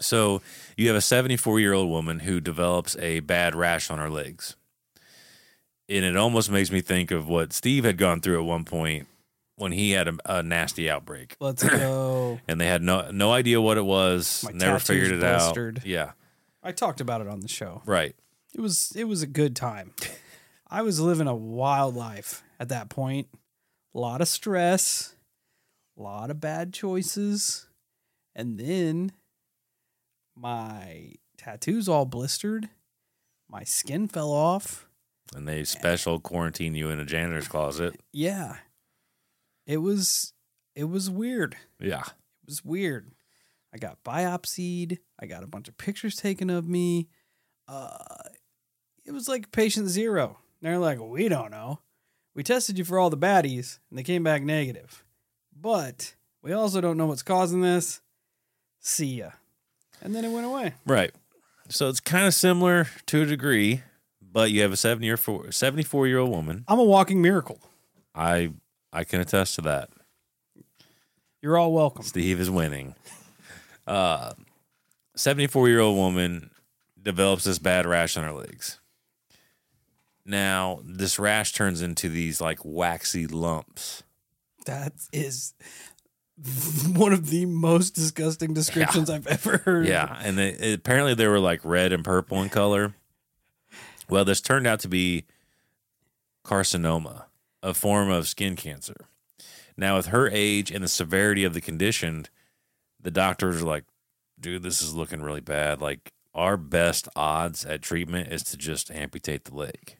[0.00, 0.42] So
[0.76, 4.56] you have a 74 year old woman who develops a bad rash on her legs.
[5.88, 9.06] And it almost makes me think of what Steve had gone through at one point
[9.56, 11.36] when he had a, a nasty outbreak.
[11.40, 12.40] Let's go.
[12.48, 15.78] And they had no no idea what it was, My never tattoos figured it blistered.
[15.78, 15.86] out.
[15.86, 16.12] Yeah,
[16.62, 17.82] I talked about it on the show.
[17.86, 18.14] right.
[18.54, 19.92] It was it was a good time.
[20.68, 23.28] I was living a wild life at that point.
[23.94, 25.14] A lot of stress,
[25.98, 27.66] a lot of bad choices.
[28.34, 29.12] And then
[30.34, 32.68] my tattoos all blistered.
[33.48, 34.86] My skin fell off.
[35.34, 38.00] And they special quarantine you in a janitor's closet.
[38.12, 38.56] Yeah.
[39.66, 40.32] It was
[40.74, 41.56] it was weird.
[41.80, 42.02] Yeah.
[42.02, 43.10] It was weird.
[43.74, 44.98] I got biopsied.
[45.20, 47.08] I got a bunch of pictures taken of me.
[47.68, 48.28] Uh,
[49.04, 50.38] it was like patient zero.
[50.62, 51.80] They're like, we don't know.
[52.34, 55.04] We tested you for all the baddies, and they came back negative.
[55.58, 58.00] But we also don't know what's causing this.
[58.80, 59.30] See ya.
[60.02, 60.74] And then it went away.
[60.86, 61.12] Right.
[61.68, 63.82] So it's kind of similar to a degree,
[64.20, 66.64] but you have a 70 year 74 year old woman.
[66.68, 67.58] I'm a walking miracle.
[68.14, 68.52] I
[68.96, 69.90] I can attest to that.
[71.42, 72.02] You're all welcome.
[72.02, 72.94] Steve is winning.
[73.86, 74.32] Uh
[75.14, 76.50] 74 year old woman
[77.00, 78.80] develops this bad rash on her legs.
[80.24, 84.02] Now, this rash turns into these like waxy lumps.
[84.64, 85.54] That is
[86.94, 89.86] one of the most disgusting descriptions I've ever heard.
[89.86, 92.94] Yeah, and they, apparently they were like red and purple in color.
[94.08, 95.24] Well, this turned out to be
[96.44, 97.24] carcinoma,
[97.66, 98.94] a form of skin cancer.
[99.76, 102.26] Now, with her age and the severity of the condition,
[103.00, 103.84] the doctors are like,
[104.38, 105.80] dude, this is looking really bad.
[105.80, 109.96] Like, our best odds at treatment is to just amputate the leg,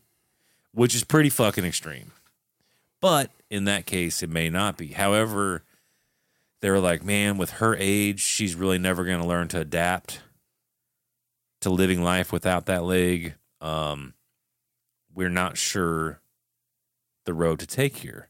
[0.73, 2.13] which is pretty fucking extreme.
[3.01, 4.89] But in that case, it may not be.
[4.89, 5.65] However,
[6.61, 10.21] they were like, man, with her age, she's really never going to learn to adapt
[11.63, 13.35] to living life without that leg.
[13.61, 14.15] Um,
[15.13, 16.21] we're not sure
[17.27, 18.29] the road to take here.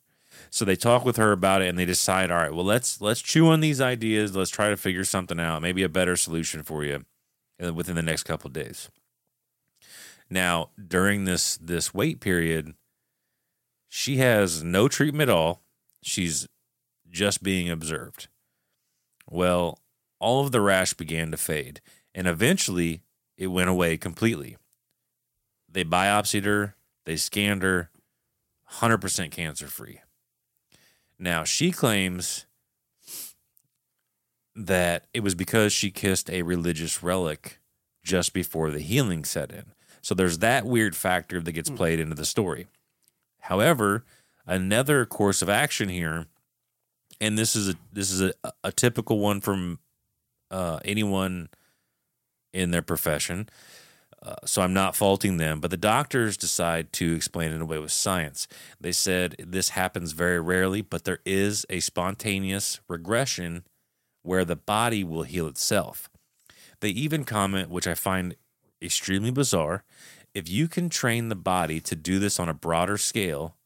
[0.50, 3.22] So they talk with her about it and they decide, all right, well, let's let's
[3.22, 4.34] chew on these ideas.
[4.34, 7.04] Let's try to figure something out, maybe a better solution for you
[7.64, 8.90] uh, within the next couple days.
[10.28, 12.74] Now, during this this wait period,
[13.88, 15.62] she has no treatment at all.
[16.02, 16.48] She's
[17.10, 18.28] just being observed.
[19.28, 19.78] Well,
[20.18, 21.80] all of the rash began to fade,
[22.14, 23.02] and eventually
[23.36, 24.56] it went away completely.
[25.68, 27.90] They biopsied her, they scanned her,
[28.74, 30.00] 100% cancer free.
[31.18, 32.46] Now, she claims
[34.54, 37.58] that it was because she kissed a religious relic
[38.02, 39.72] just before the healing set in.
[40.02, 42.66] So there's that weird factor that gets played into the story.
[43.40, 44.04] However,
[44.46, 46.26] another course of action here
[47.20, 49.78] and this is a this is a, a typical one from
[50.50, 51.48] uh, anyone
[52.52, 53.48] in their profession.
[54.26, 57.92] Uh, so I'm not faulting them, but the doctors decide to explain it away with
[57.92, 58.48] science.
[58.80, 63.62] They said this happens very rarely, but there is a spontaneous regression
[64.22, 66.10] where the body will heal itself.
[66.80, 68.34] They even comment, which I find
[68.82, 69.84] extremely bizarre,
[70.34, 73.56] if you can train the body to do this on a broader scale,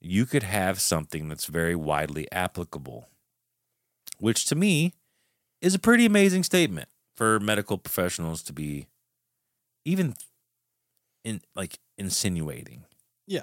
[0.00, 3.08] you could have something that's very widely applicable,
[4.18, 4.94] which to me
[5.60, 8.88] is a pretty amazing statement for medical professionals to be
[9.84, 10.14] even
[11.24, 12.84] in like insinuating.
[13.26, 13.42] Yeah.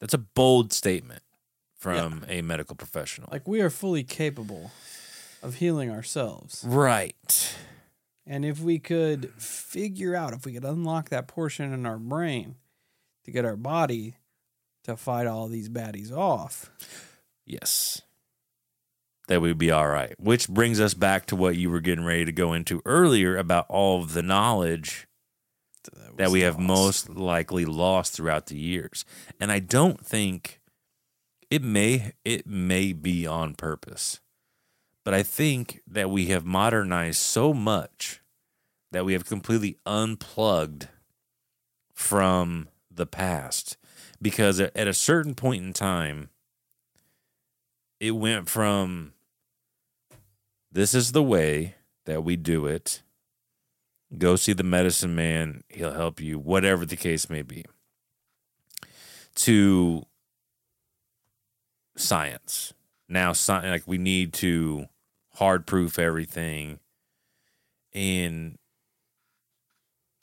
[0.00, 1.22] That's a bold statement
[1.78, 3.28] from a medical professional.
[3.30, 4.70] Like we are fully capable
[5.42, 6.64] of healing ourselves.
[6.66, 7.56] right.
[8.24, 12.54] And if we could figure out, if we could unlock that portion in our brain
[13.24, 14.14] to get our body
[14.84, 16.70] to fight all these baddies off,
[17.44, 18.02] Yes.
[19.28, 20.14] That would be all right.
[20.18, 23.66] Which brings us back to what you were getting ready to go into earlier about
[23.68, 25.06] all of the knowledge
[26.16, 29.04] that was we have most likely lost throughout the years.
[29.40, 30.60] And I don't think
[31.50, 34.20] it may it may be on purpose.
[35.04, 38.20] But I think that we have modernized so much
[38.92, 40.88] that we have completely unplugged
[41.92, 43.76] from the past
[44.20, 46.28] because at a certain point in time
[47.98, 49.12] it went from
[50.70, 53.02] this is the way that we do it
[54.16, 55.62] go see the medicine man.
[55.68, 57.64] He'll help you whatever the case may be.
[59.36, 60.04] To
[61.96, 62.74] science.
[63.08, 64.86] Now sci- like we need to
[65.34, 66.78] hard proof everything.
[67.94, 68.58] And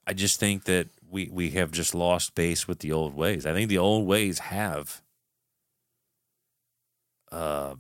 [0.07, 3.45] i just think that we we have just lost base with the old ways.
[3.45, 5.01] I think the old ways have
[7.31, 7.75] uh,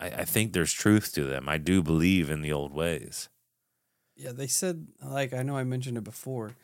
[0.00, 1.48] I, I think there's truth to them.
[1.48, 3.28] I do believe in the old ways
[4.16, 6.56] Yeah, they said like I know I mentioned it before,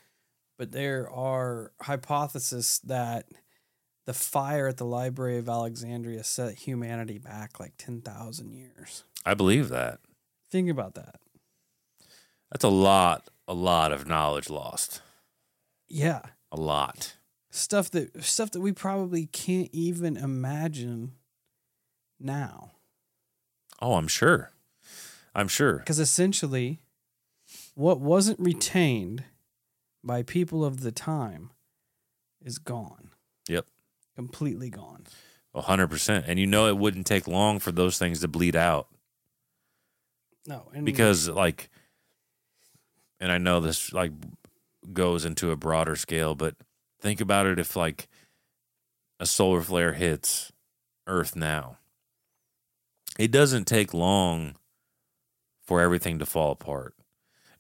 [0.59, 3.27] but there are hypotheses that
[4.07, 9.05] the fire at the Library of Alexandria set humanity back like 10,000 years.
[9.25, 10.01] i believe that
[10.53, 11.19] Think about that.
[12.51, 15.01] That's a lot, a lot of knowledge lost.
[15.89, 16.21] Yeah.
[16.53, 17.17] A lot.
[17.51, 21.13] stuff that stuff that we probably can't even imagine
[22.21, 22.73] now.
[23.81, 24.53] Oh, I'm sure.
[25.35, 25.79] I'm sure.
[25.79, 26.81] Because essentially,
[27.75, 29.25] what wasn't retained
[30.05, 31.51] by people of the time
[32.45, 33.11] is gone.
[33.49, 33.67] Yep.
[34.15, 35.07] Completely gone.
[35.55, 36.25] A hundred percent.
[36.29, 38.89] And you know it wouldn't take long for those things to bleed out.
[40.47, 41.71] No, and because like
[43.21, 44.13] and I know this like
[44.93, 46.57] goes into a broader scale, but
[47.01, 48.09] think about it if like
[49.21, 50.53] a solar flare hits
[51.07, 51.79] Earth now.
[53.19, 54.57] It doesn't take long
[55.63, 56.95] for everything to fall apart.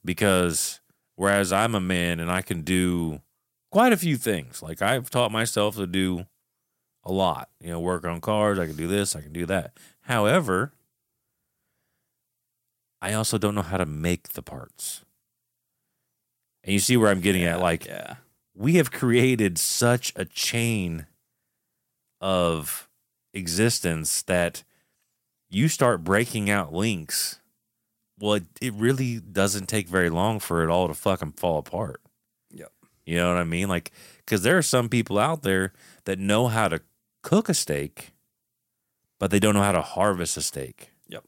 [0.04, 0.80] Because
[1.16, 3.20] whereas I'm a man and I can do
[3.70, 4.62] quite a few things.
[4.62, 6.26] Like I've taught myself to do
[7.04, 7.50] a lot.
[7.60, 9.72] You know, work on cars, I can do this, I can do that.
[10.02, 10.72] However,
[13.00, 15.04] I also don't know how to make the parts.
[16.62, 17.60] And you see where I'm getting at.
[17.60, 18.16] Like, yeah.
[18.54, 21.06] we have created such a chain
[22.20, 22.88] of
[23.34, 24.62] existence that
[25.50, 27.40] you start breaking out links.
[28.22, 32.00] Well, it, it really doesn't take very long for it all to fucking fall apart.
[32.52, 32.70] Yep.
[33.04, 33.68] You know what I mean?
[33.68, 35.72] Like, because there are some people out there
[36.04, 36.82] that know how to
[37.24, 38.12] cook a steak,
[39.18, 40.92] but they don't know how to harvest a steak.
[41.08, 41.24] Yep.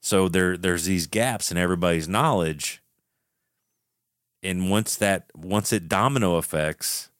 [0.00, 2.82] So there there's these gaps in everybody's knowledge.
[4.42, 7.10] And once that once it domino effects,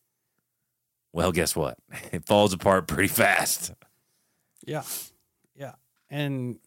[1.12, 1.76] well, guess what?
[2.10, 3.74] It falls apart pretty fast.
[4.64, 4.84] Yeah.
[5.54, 5.74] Yeah.
[6.08, 6.58] And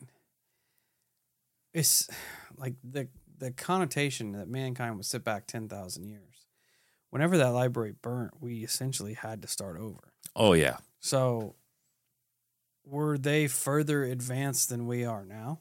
[1.75, 2.09] it's
[2.57, 3.07] like the
[3.37, 6.45] the connotation that mankind would sit back 10,000 years.
[7.09, 10.13] Whenever that library burnt, we essentially had to start over.
[10.37, 10.77] Oh yeah.
[11.01, 11.55] So
[12.85, 15.59] were they further advanced than we are now?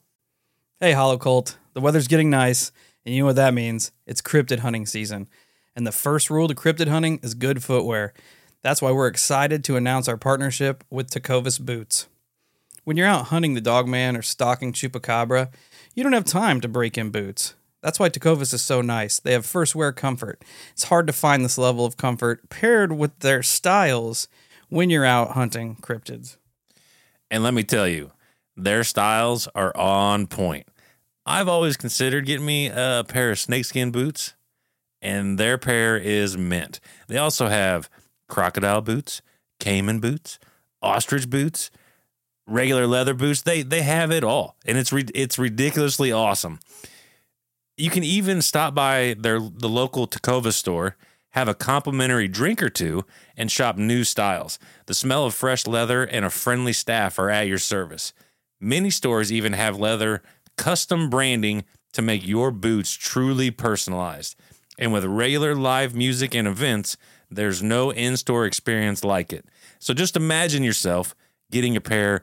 [0.78, 1.58] Hey, Hollow Cult.
[1.72, 2.70] The weather's getting nice,
[3.04, 3.90] and you know what that means.
[4.06, 5.28] It's cryptid hunting season.
[5.74, 8.14] And the first rule to cryptid hunting is good footwear.
[8.62, 12.06] That's why we're excited to announce our partnership with Tecovas Boots.
[12.84, 15.50] When you're out hunting the dogman or stalking chupacabra,
[15.94, 17.54] you don't have time to break in boots.
[17.82, 19.20] That's why Tecovas is so nice.
[19.20, 20.42] They have first wear comfort.
[20.72, 24.26] It's hard to find this level of comfort paired with their styles
[24.70, 26.36] when you're out hunting cryptids.
[27.30, 28.12] And let me tell you,
[28.56, 30.66] their styles are on point.
[31.26, 34.34] I've always considered getting me a pair of snakeskin boots,
[35.02, 36.80] and their pair is mint.
[37.08, 37.90] They also have
[38.28, 39.22] crocodile boots,
[39.60, 40.38] caiman boots,
[40.82, 41.70] ostrich boots,
[42.46, 43.42] regular leather boots.
[43.42, 46.60] They they have it all, and it's it's ridiculously awesome.
[47.76, 50.96] You can even stop by their the local Tecovas store,
[51.30, 53.04] have a complimentary drink or two,
[53.36, 54.58] and shop new styles.
[54.86, 58.12] The smell of fresh leather and a friendly staff are at your service.
[58.60, 60.22] Many stores even have leather
[60.56, 64.36] custom branding to make your boots truly personalized.
[64.78, 66.96] And with regular live music and events,
[67.30, 69.44] there's no in store experience like it.
[69.78, 71.14] So just imagine yourself
[71.50, 72.22] getting a pair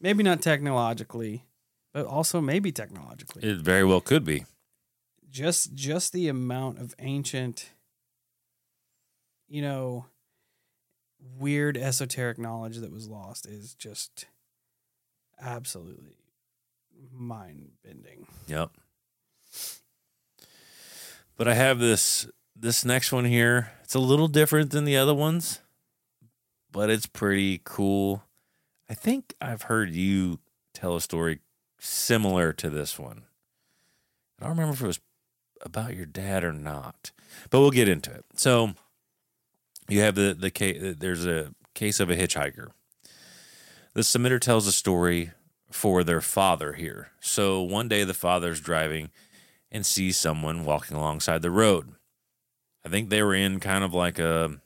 [0.00, 1.44] Maybe not technologically,
[1.92, 3.42] but also maybe technologically.
[3.48, 4.44] It very well could be.
[5.30, 7.70] just just the amount of ancient
[9.48, 10.06] you know
[11.38, 14.26] weird esoteric knowledge that was lost is just
[15.40, 16.16] absolutely
[17.12, 18.26] mind bending.
[18.46, 18.70] Yep.
[21.36, 22.26] But I have this
[22.56, 23.72] this next one here.
[23.84, 25.60] It's a little different than the other ones,
[26.72, 28.22] but it's pretty cool.
[28.90, 30.40] I think I've heard you
[30.74, 31.38] tell a story
[31.78, 33.22] similar to this one.
[34.40, 35.00] I don't remember if it was
[35.62, 37.12] about your dad or not,
[37.50, 38.24] but we'll get into it.
[38.34, 38.72] So
[39.88, 40.96] you have the the case.
[40.98, 42.70] There's a case of a hitchhiker.
[43.94, 45.30] The submitter tells a story
[45.70, 47.12] for their father here.
[47.20, 49.10] So one day the father's driving
[49.70, 51.94] and sees someone walking alongside the road.
[52.84, 54.60] I think they were in kind of like a.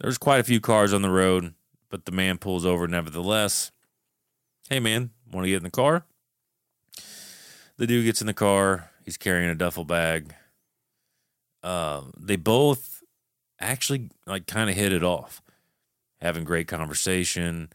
[0.00, 1.54] There's quite a few cars on the road,
[1.92, 3.70] but the man pulls over nevertheless.
[4.70, 6.06] Hey, man, want to get in the car?
[7.76, 8.90] The dude gets in the car.
[9.04, 10.34] He's carrying a duffel bag.
[11.62, 13.02] Uh, they both
[13.60, 15.42] actually like kind of hit it off,
[16.22, 17.68] having great conversation.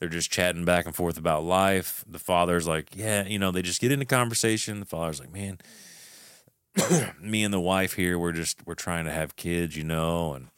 [0.00, 2.04] They're just chatting back and forth about life.
[2.08, 4.80] The father's like, yeah, you know, they just get into conversation.
[4.80, 5.58] The father's like, man,
[7.22, 10.48] me and the wife here, we're just we're trying to have kids, you know, and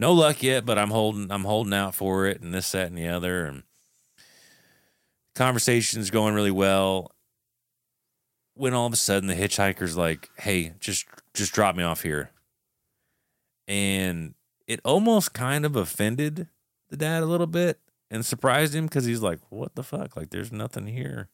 [0.00, 2.96] no luck yet, but I'm holding I'm holding out for it, and this, that, and
[2.96, 3.62] the other, and
[5.34, 7.12] conversation's going really well.
[8.54, 12.30] When all of a sudden the hitchhiker's like, "Hey, just just drop me off here,"
[13.68, 14.34] and
[14.66, 16.48] it almost kind of offended
[16.88, 17.78] the dad a little bit
[18.10, 20.16] and surprised him because he's like, "What the fuck?
[20.16, 21.28] Like, there's nothing here.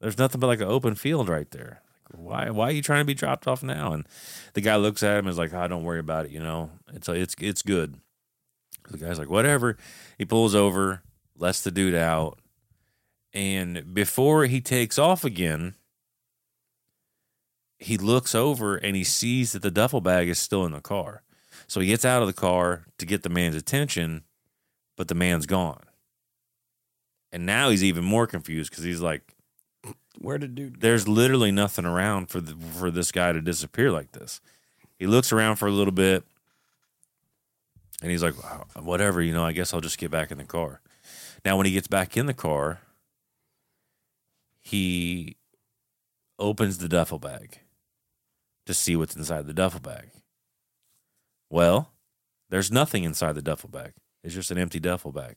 [0.00, 1.82] There's nothing but like an open field right there.
[2.12, 2.50] Why?
[2.50, 4.06] Why are you trying to be dropped off now?" And
[4.54, 6.32] the guy looks at him and is like, "Oh, don't worry about it.
[6.32, 8.00] You know, it's it's it's good."
[8.90, 9.76] The guy's like, "Whatever."
[10.18, 11.02] He pulls over,
[11.36, 12.38] lets the dude out,
[13.32, 15.74] and before he takes off again,
[17.78, 21.22] he looks over and he sees that the duffel bag is still in the car.
[21.66, 24.24] So he gets out of the car to get the man's attention
[25.00, 25.84] but the man's gone.
[27.32, 29.34] And now he's even more confused because he's like,
[30.20, 30.80] Where did dude?
[30.80, 30.86] Go?
[30.86, 34.40] there's literally nothing around for the, for this guy to disappear like this.
[34.98, 36.24] He looks around for a little bit,
[38.02, 38.34] and he's like,
[38.76, 39.44] whatever, you know.
[39.44, 40.82] I guess I'll just get back in the car.
[41.44, 42.80] Now, when he gets back in the car,
[44.60, 45.36] he
[46.38, 47.60] opens the duffel bag
[48.66, 50.10] to see what's inside the duffel bag.
[51.48, 51.92] Well,
[52.50, 53.94] there's nothing inside the duffel bag.
[54.22, 55.36] It's just an empty duffel bag.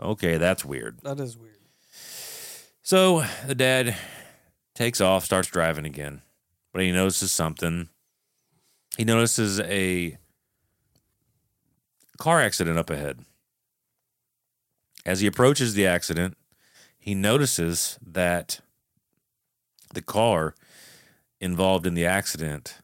[0.00, 1.00] Okay, that's weird.
[1.02, 1.57] That is weird.
[2.88, 3.96] So the dad
[4.74, 6.22] takes off, starts driving again,
[6.72, 7.90] but he notices something.
[8.96, 10.16] He notices a
[12.16, 13.26] car accident up ahead.
[15.04, 16.38] As he approaches the accident,
[16.96, 18.60] he notices that
[19.92, 20.54] the car
[21.42, 22.78] involved in the accident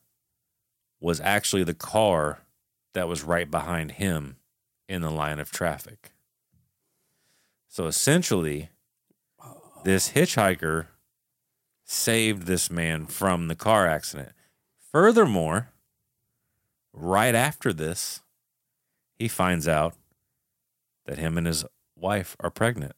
[1.00, 2.42] was actually the car
[2.92, 4.36] that was right behind him
[4.86, 6.12] in the line of traffic.
[7.68, 8.68] So essentially,
[9.84, 10.86] this hitchhiker
[11.84, 14.32] saved this man from the car accident.
[14.90, 15.70] Furthermore,
[16.92, 18.22] right after this,
[19.18, 19.94] he finds out
[21.06, 21.64] that him and his
[21.96, 22.94] wife are pregnant.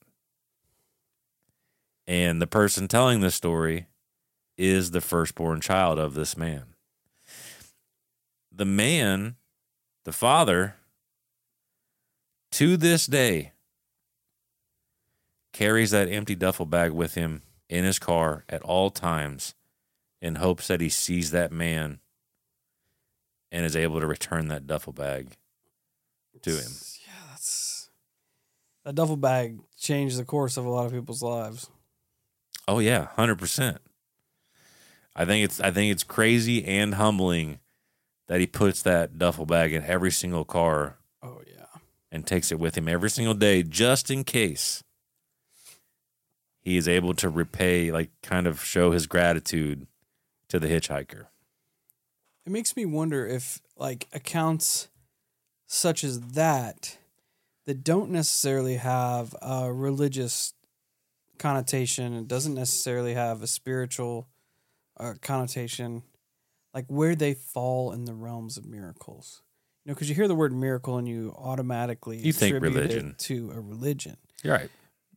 [2.06, 3.86] And the person telling this story
[4.56, 6.74] is the firstborn child of this man.
[8.52, 9.34] The man,
[10.04, 10.76] the father,
[12.52, 13.52] to this day
[15.56, 17.40] carries that empty duffel bag with him
[17.70, 19.54] in his car at all times
[20.20, 21.98] in hopes that he sees that man
[23.50, 25.36] and is able to return that duffel bag
[26.42, 26.72] to him.
[27.06, 27.88] Yeah, that's
[28.84, 31.70] that duffel bag changed the course of a lot of people's lives.
[32.68, 33.78] Oh yeah, 100%.
[35.14, 37.60] I think it's I think it's crazy and humbling
[38.26, 41.64] that he puts that duffel bag in every single car Oh yeah.
[42.12, 44.82] and takes it with him every single day just in case
[46.66, 49.86] he is able to repay like kind of show his gratitude
[50.48, 51.26] to the hitchhiker.
[52.44, 54.88] It makes me wonder if like accounts
[55.68, 56.98] such as that
[57.66, 60.54] that don't necessarily have a religious
[61.38, 64.26] connotation, it doesn't necessarily have a spiritual
[64.98, 66.02] uh, connotation,
[66.74, 69.42] like where they fall in the realms of miracles.
[69.84, 73.14] You know, because you hear the word miracle and you automatically You think religion.
[73.18, 74.16] to a religion.
[74.42, 74.70] You're right.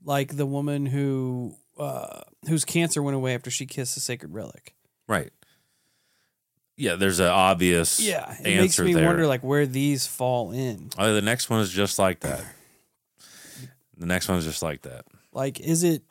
[0.03, 4.75] Like the woman who uh, whose cancer went away after she kissed a sacred relic.
[5.07, 5.31] Right.
[6.77, 9.05] Yeah, there's an obvious Yeah, it makes me there.
[9.05, 10.89] wonder like where these fall in.
[10.97, 12.43] oh, the next one is just like that.
[13.97, 15.03] The next one is just like that.
[15.33, 16.03] Like, is it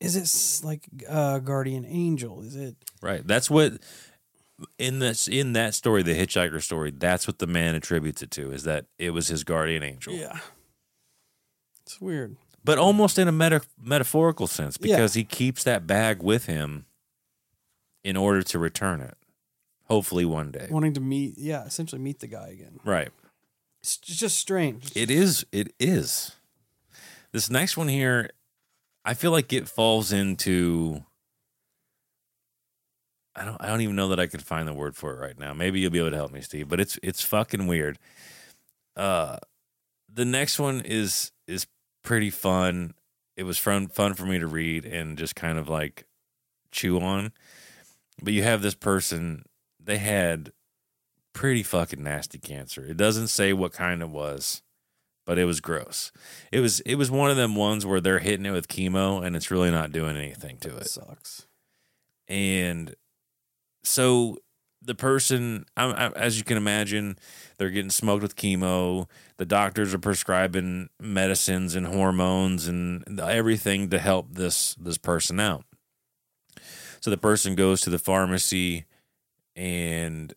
[0.00, 2.42] is it like uh, guardian angel?
[2.42, 3.26] Is it Right.
[3.26, 3.74] That's what
[4.78, 8.50] in this in that story, the hitchhiker story, that's what the man attributes it to,
[8.50, 10.14] is that it was his guardian angel.
[10.14, 10.38] yeah?
[11.84, 12.36] It's weird.
[12.64, 14.96] But almost in a meta- metaphorical sense, Yeah.
[14.96, 16.86] because he keeps that bag with him
[18.04, 19.16] in order to return it.
[19.84, 20.68] Hopefully one day.
[20.70, 22.78] Wanting to meet, yeah, essentially meet the guy again.
[22.84, 23.08] Right.
[23.80, 24.90] It's just strange.
[24.94, 25.46] It is.
[25.52, 26.32] It is.
[27.32, 28.30] This next one here,
[29.04, 31.04] I feel like it falls into.
[33.34, 33.56] I don't.
[33.62, 35.54] I don't even know that I could find the word for it right now.
[35.54, 36.68] Maybe you'll be able to help me, Steve.
[36.68, 37.98] But it's it's fucking weird.
[38.96, 39.38] Uh,
[40.12, 41.66] the next one is is
[42.08, 42.94] pretty fun.
[43.36, 46.06] It was fun fun for me to read and just kind of like
[46.72, 47.32] chew on.
[48.22, 49.44] But you have this person
[49.78, 50.52] they had
[51.34, 52.84] pretty fucking nasty cancer.
[52.86, 54.62] It doesn't say what kind it was,
[55.26, 56.10] but it was gross.
[56.50, 59.36] It was it was one of them ones where they're hitting it with chemo and
[59.36, 60.88] it's really not doing anything to It it.
[60.88, 61.46] sucks.
[62.26, 62.94] And
[63.82, 64.38] so
[64.80, 67.18] the person, I, I, as you can imagine,
[67.56, 69.08] they're getting smoked with chemo.
[69.36, 75.64] The doctors are prescribing medicines and hormones and everything to help this this person out.
[77.00, 78.84] So the person goes to the pharmacy
[79.54, 80.34] and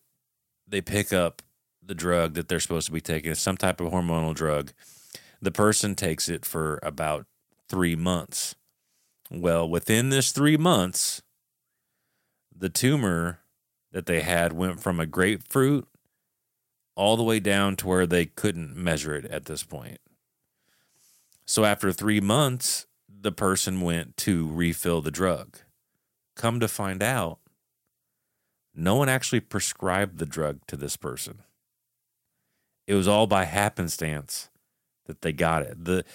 [0.68, 1.42] they pick up
[1.84, 3.32] the drug that they're supposed to be taking.
[3.32, 4.72] It's some type of hormonal drug.
[5.42, 7.26] The person takes it for about
[7.68, 8.56] three months.
[9.32, 11.22] Well, within this three months,
[12.56, 13.40] the tumor
[13.92, 15.88] that they had went from a grapefruit
[16.96, 20.00] all the way down to where they couldn't measure it at this point.
[21.46, 25.58] So after three months, the person went to refill the drug.
[26.36, 27.40] Come to find out,
[28.74, 31.40] no one actually prescribed the drug to this person.
[32.88, 34.50] It was all by happenstance
[35.06, 35.84] that they got it.
[35.84, 36.06] The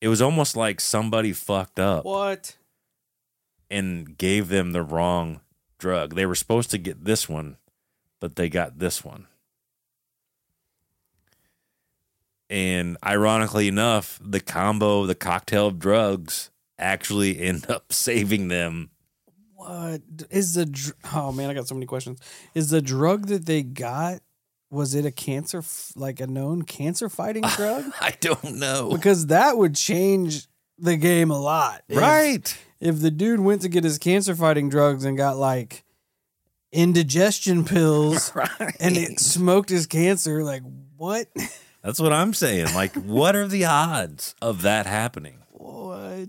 [0.00, 2.56] it was almost like somebody fucked up What?
[3.70, 5.40] and gave them the wrong
[5.84, 6.14] drug.
[6.14, 7.58] They were supposed to get this one,
[8.18, 9.26] but they got this one.
[12.50, 18.90] And ironically enough, the combo, the cocktail of drugs actually end up saving them.
[19.54, 20.64] What is the?
[20.66, 22.20] dr- Oh man, I got so many questions.
[22.54, 24.20] Is the drug that they got?
[24.70, 25.62] Was it a cancer,
[25.96, 27.84] like a known cancer fighting drug?
[28.00, 28.90] I don't know.
[28.90, 32.42] Because that would change the game a lot, Right.
[32.44, 35.84] if the dude went to get his cancer fighting drugs and got like
[36.72, 38.76] indigestion pills Right.
[38.80, 40.62] and it smoked his cancer, like
[40.96, 41.28] what?
[41.82, 42.74] That's what I'm saying.
[42.74, 45.38] Like, what are the odds of that happening?
[45.50, 46.28] what?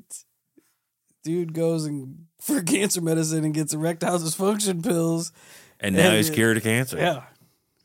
[1.24, 5.32] Dude goes and for cancer medicine and gets erectile dysfunction pills.
[5.80, 6.97] And now And he's it- cured of cancer.
[6.97, 7.24] Yeah.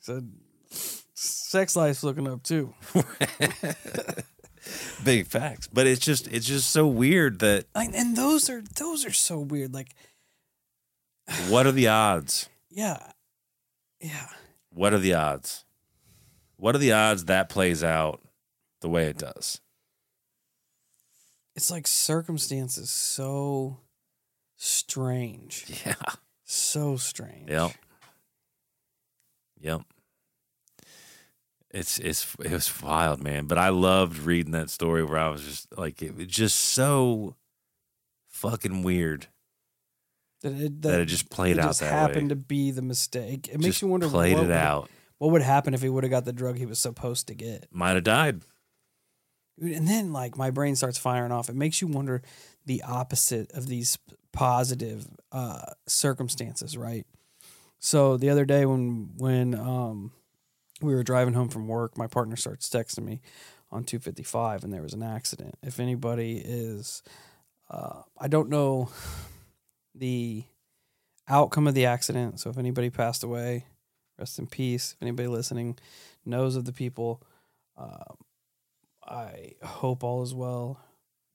[0.01, 0.23] So
[1.15, 2.75] sex life's looking up too.
[5.05, 5.67] Big facts.
[5.67, 9.39] But it's just it's just so weird that Like, and those are those are so
[9.39, 9.73] weird.
[9.75, 9.95] Like,
[11.49, 12.49] what are the odds?
[12.71, 13.13] yeah.
[14.01, 14.29] Yeah.
[14.73, 15.65] What are the odds?
[16.57, 18.23] What are the odds that plays out
[18.81, 19.61] the way it does?
[21.55, 23.79] It's like circumstances so
[24.57, 25.67] strange.
[25.85, 25.95] Yeah.
[26.45, 27.49] So strange.
[27.49, 27.73] Yep.
[29.61, 29.83] Yep.
[31.73, 33.47] It's it's it was wild, man.
[33.47, 37.37] But I loved reading that story where I was just like it was just so
[38.29, 39.29] fucking weird
[40.43, 42.29] That it, that, it just played it out just that happened way.
[42.31, 43.49] to be the mistake.
[43.49, 44.91] It makes you wonder played what it would- out.
[45.19, 47.67] What would happen if he would have got the drug he was supposed to get?
[47.71, 48.41] Might have died.
[49.61, 51.51] And then like my brain starts firing off.
[51.51, 52.23] It makes you wonder
[52.65, 53.99] the opposite of these
[54.33, 57.07] positive uh, circumstances, right?
[57.79, 60.13] So the other day when when um,
[60.83, 63.21] we were driving home from work, my partner starts texting me
[63.71, 65.57] on 255 and there was an accident.
[65.63, 67.03] If anybody is
[67.71, 68.91] uh, I don't know
[69.95, 70.45] the
[71.29, 72.41] outcome of the accident.
[72.41, 73.67] So if anybody passed away,
[74.19, 74.95] rest in peace.
[74.97, 75.79] If anybody listening
[76.25, 77.23] knows of the people,
[77.79, 78.15] uh,
[79.07, 80.81] I hope all is well.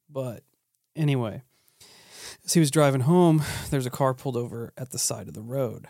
[0.09, 0.43] But
[0.95, 1.41] anyway,
[2.43, 5.41] as he was driving home, there's a car pulled over at the side of the
[5.41, 5.87] road.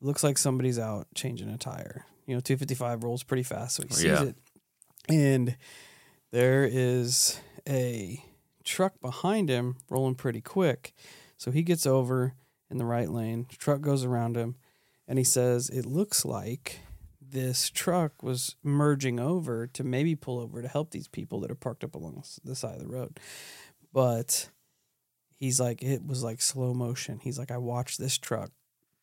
[0.00, 2.06] Looks like somebody's out changing a tire.
[2.30, 4.22] You know, 255 rolls pretty fast, so he sees Yeah.
[4.22, 4.36] it.
[5.08, 5.56] And
[6.30, 8.24] there is a
[8.62, 10.94] truck behind him rolling pretty quick.
[11.36, 12.34] So he gets over
[12.70, 13.46] in the right lane.
[13.50, 14.54] Truck goes around him,
[15.08, 16.78] and he says, It looks like
[17.20, 21.56] this truck was merging over to maybe pull over to help these people that are
[21.56, 23.18] parked up along the side of the road.
[23.92, 24.50] But
[25.34, 27.18] he's like, it was like slow motion.
[27.18, 28.50] He's like, I watched this truck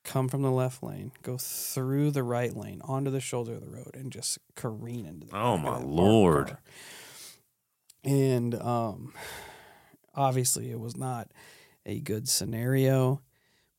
[0.07, 3.69] come from the left lane, go through the right lane onto the shoulder of the
[3.69, 6.47] road, and just careen into the Oh, my Lord.
[6.47, 6.61] car.
[8.03, 9.13] And um,
[10.15, 11.31] obviously, it was not
[11.85, 13.21] a good scenario.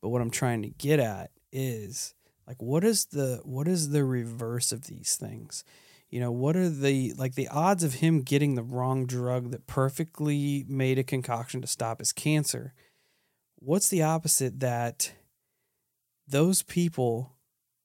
[0.01, 2.15] But what I'm trying to get at is
[2.47, 5.65] like what is the what is the reverse of these things
[6.11, 9.67] you know what are the like the odds of him getting the wrong drug that
[9.67, 12.75] perfectly made a concoction to stop his cancer
[13.57, 15.13] what's the opposite that
[16.29, 17.33] those people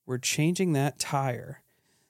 [0.06, 1.62] were changing that tire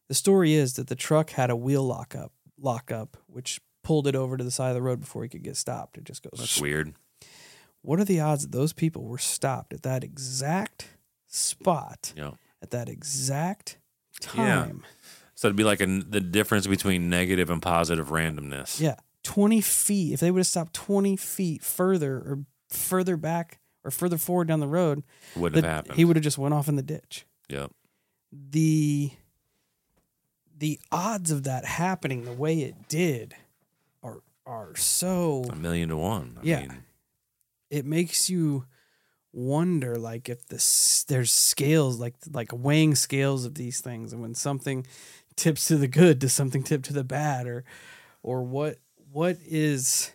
[0.08, 4.38] the story is that the truck had a wheel lockup lockup which pulled it over
[4.38, 6.60] to the side of the road before he could get stopped it just goes That's
[6.62, 6.94] weird.
[7.82, 10.88] what are the odds that those people were stopped at that exact
[11.28, 12.32] spot Yeah.
[12.62, 13.78] at that exact
[14.22, 14.82] time?
[14.84, 14.88] Yeah.
[15.36, 18.80] So it'd be like a, the difference between negative and positive randomness.
[18.80, 18.96] Yeah.
[19.24, 20.14] 20 feet.
[20.14, 24.60] If they would have stopped 20 feet further or further back or further forward down
[24.60, 25.04] the road,
[25.36, 25.96] Wouldn't have happened.
[25.96, 27.26] he would have just went off in the ditch.
[27.50, 27.72] Yep.
[28.32, 29.12] the
[30.58, 33.36] the odds of that happening the way it did
[34.02, 36.38] are are so A million to one.
[36.42, 36.62] I Yeah.
[36.62, 36.84] mean,
[37.70, 38.66] it makes you
[39.34, 44.36] wonder like if this there's scales like like weighing scales of these things and when
[44.36, 44.86] something
[45.36, 47.64] tips to the good does something tip to the bad or
[48.22, 48.78] or what
[49.12, 50.12] what is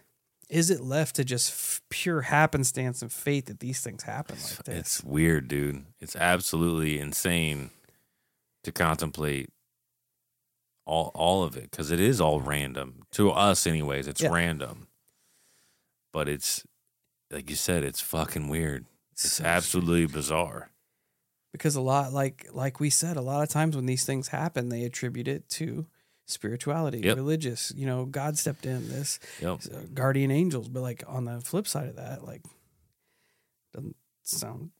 [0.48, 4.64] is it left to just f- pure happenstance and fate that these things happen like
[4.64, 5.84] this it's weird, dude.
[6.00, 7.70] It's absolutely insane
[8.64, 9.50] to contemplate
[10.86, 14.06] all all of it because it is all random to us, anyways.
[14.08, 14.30] It's Yeah.
[14.30, 14.88] random,
[16.12, 16.64] but it's
[17.30, 18.86] like you said, it's fucking weird.
[19.12, 20.70] It's So absolutely bizarre.
[21.52, 24.68] because a lot like like we said a lot of times when these things happen
[24.70, 25.86] they attribute it to
[26.30, 27.16] spirituality Yep.
[27.16, 29.60] religious you know god stepped in this Yep.
[29.74, 32.42] uh, guardian angels but like on the flip side of that like
[33.72, 34.70] doesn't sound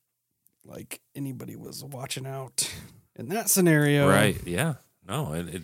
[0.65, 2.71] like anybody was watching out
[3.17, 4.37] in that scenario Right?
[4.47, 4.75] Yeah.
[5.07, 5.33] No.
[5.33, 5.55] It.
[5.55, 5.63] it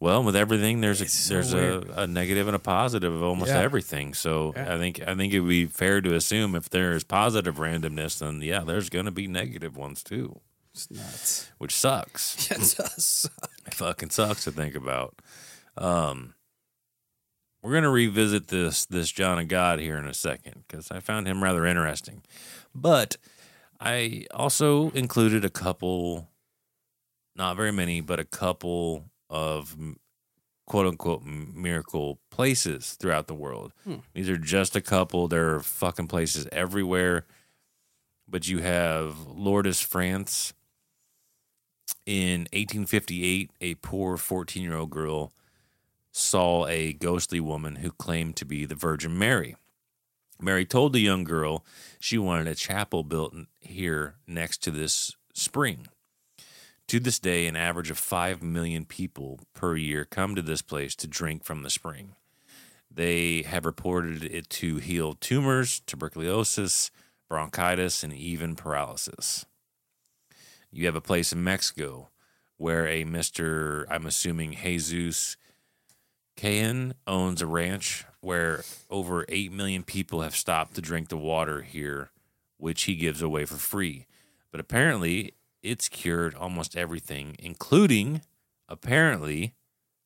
[0.00, 3.52] well, with everything, there's a so there's a, a negative and a positive of almost
[3.52, 3.60] Yeah.
[3.60, 4.14] everything.
[4.14, 4.74] So Yeah.
[4.74, 8.18] I think I think it would be fair to assume if there is positive randomness,
[8.18, 10.40] then yeah, there's going to be negative ones too,
[10.74, 12.36] it's nuts which sucks.
[12.50, 13.30] yeah, it does
[13.66, 15.20] It fucking sucks to think about.
[15.76, 16.34] Um,
[17.62, 21.26] we're gonna revisit this this John of God here in a second because I found
[21.26, 22.22] him rather interesting,
[22.74, 23.16] but
[23.80, 26.28] I also included a couple,
[27.36, 29.76] not very many, but a couple of
[30.66, 33.72] quote unquote miracle places throughout the world.
[33.84, 33.96] Hmm.
[34.14, 35.28] These are just a couple.
[35.28, 37.26] There are fucking places everywhere.
[38.28, 40.54] But you have Lourdes, France.
[42.04, 45.32] In 1858, a poor 14 year old girl
[46.10, 49.56] saw a ghostly woman who claimed to be the Virgin Mary.
[50.40, 51.64] Mary told the young girl
[52.00, 55.86] she wanted a chapel built here next to this spring.
[56.88, 60.94] To this day, an average of 5 million people per year come to this place
[60.96, 62.16] to drink from the spring.
[62.90, 66.90] They have reported it to heal tumors, tuberculosis,
[67.28, 69.46] bronchitis, and even paralysis.
[70.72, 72.08] You have a place in Mexico
[72.56, 73.84] where a Mr.
[73.90, 75.36] I'm assuming Jesus
[76.36, 81.62] Cayen owns a ranch where over 8 million people have stopped to drink the water
[81.62, 82.10] here,
[82.56, 84.06] which he gives away for free.
[84.50, 88.22] But apparently, it's cured almost everything, including,
[88.68, 89.54] apparently,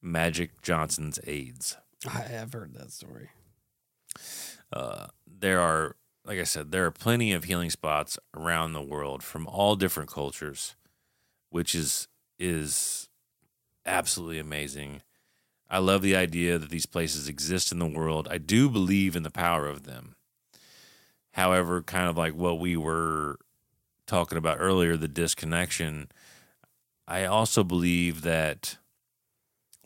[0.03, 1.77] Magic Johnson's AIDS.
[2.09, 3.31] i have heard that story
[4.73, 5.97] Uh, there are,
[6.27, 10.11] like I said, there are plenty of healing spots around the world from all different
[10.11, 10.75] cultures,
[11.51, 12.09] which is
[12.39, 13.09] is
[13.87, 15.03] absolutely amazing.
[15.71, 18.29] I love the idea that these places exist in the world.
[18.31, 20.17] I do believe in the power of them.
[21.33, 23.39] However, kind of like what we were
[24.07, 26.09] talking about earlier, the disconnection,
[27.09, 28.79] I also believe that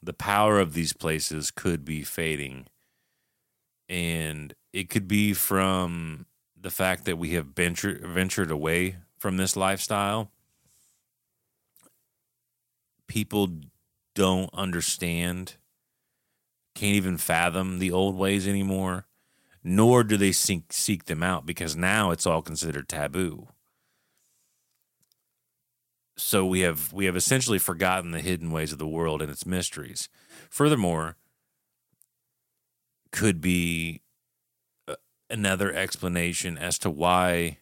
[0.03, 2.67] the power of these places could be fading
[3.89, 6.27] and it could be from
[6.61, 10.31] the fact that we have ventured ventured away from this lifestyle.
[13.07, 13.49] People
[14.15, 15.57] don't understand,
[16.75, 19.07] can't even fathom the old ways anymore,
[19.65, 23.49] nor do they seek seek them out because now it's all considered taboo.
[26.17, 29.47] So we have we have essentially forgotten the hidden ways of the world and its
[29.47, 30.09] mysteries.
[30.51, 31.17] Furthermore,
[33.11, 34.03] could be
[35.31, 37.59] another explanation as to why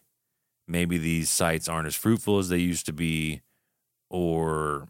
[0.67, 3.41] maybe these sites aren't as fruitful as they used to be
[4.09, 4.87] or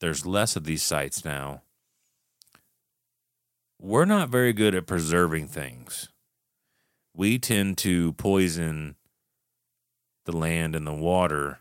[0.00, 1.62] there's less of these sites now.
[3.78, 6.08] We're not very good at preserving things.
[7.14, 8.96] We tend to poison
[10.26, 11.60] the land and the water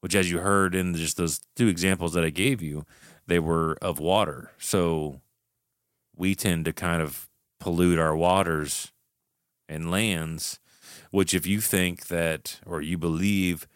[0.00, 2.86] which as you heard in just those two examples that i gave you
[3.28, 4.50] they were of water.
[4.58, 5.20] So
[6.16, 7.28] we tend to kind of
[7.60, 8.92] pollute our waters
[9.68, 10.58] and lands,
[11.10, 13.66] which, if you think that or you believe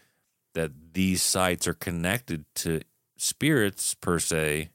[0.54, 2.80] that these sites are connected to
[3.16, 4.70] spirits per se,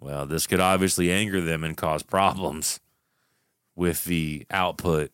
[0.00, 2.78] well, this could obviously anger them and cause problems
[3.74, 5.10] with the output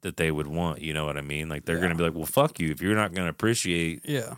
[0.00, 0.80] that they would want.
[0.80, 1.48] You know what I mean?
[1.48, 1.80] Like they're Yeah.
[1.82, 2.70] going to be like, well, fuck you.
[2.70, 4.34] If you're not going to appreciate yeah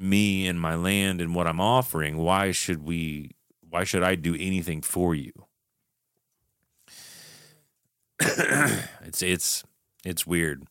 [0.00, 3.32] me and my land and what I'm offering, why should we
[3.68, 5.32] why should I do anything for you?
[9.04, 9.64] it's it's
[10.04, 10.64] it's weird.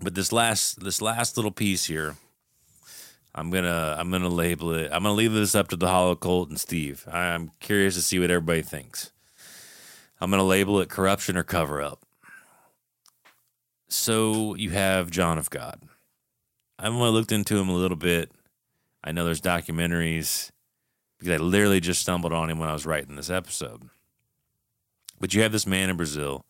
[0.00, 2.16] But this last this last little piece here,
[3.34, 4.90] I'm gonna I'm gonna label it.
[4.92, 7.06] I'm gonna leave this up to the Hollow Cult and Steve.
[7.10, 9.12] I'm curious to see what everybody thinks.
[10.20, 12.00] I'm gonna label it corruption or cover up.
[13.88, 15.82] So you have John of God.
[16.78, 18.32] I've only looked into him a little bit.
[19.04, 20.50] I know there's documentaries
[21.18, 23.82] because I literally just stumbled on him when I was writing this episode.
[25.22, 26.44] But you have this man in Brazil.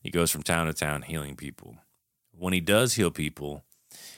[0.00, 1.76] He goes from town to town healing people.
[2.32, 3.64] When he does heal people,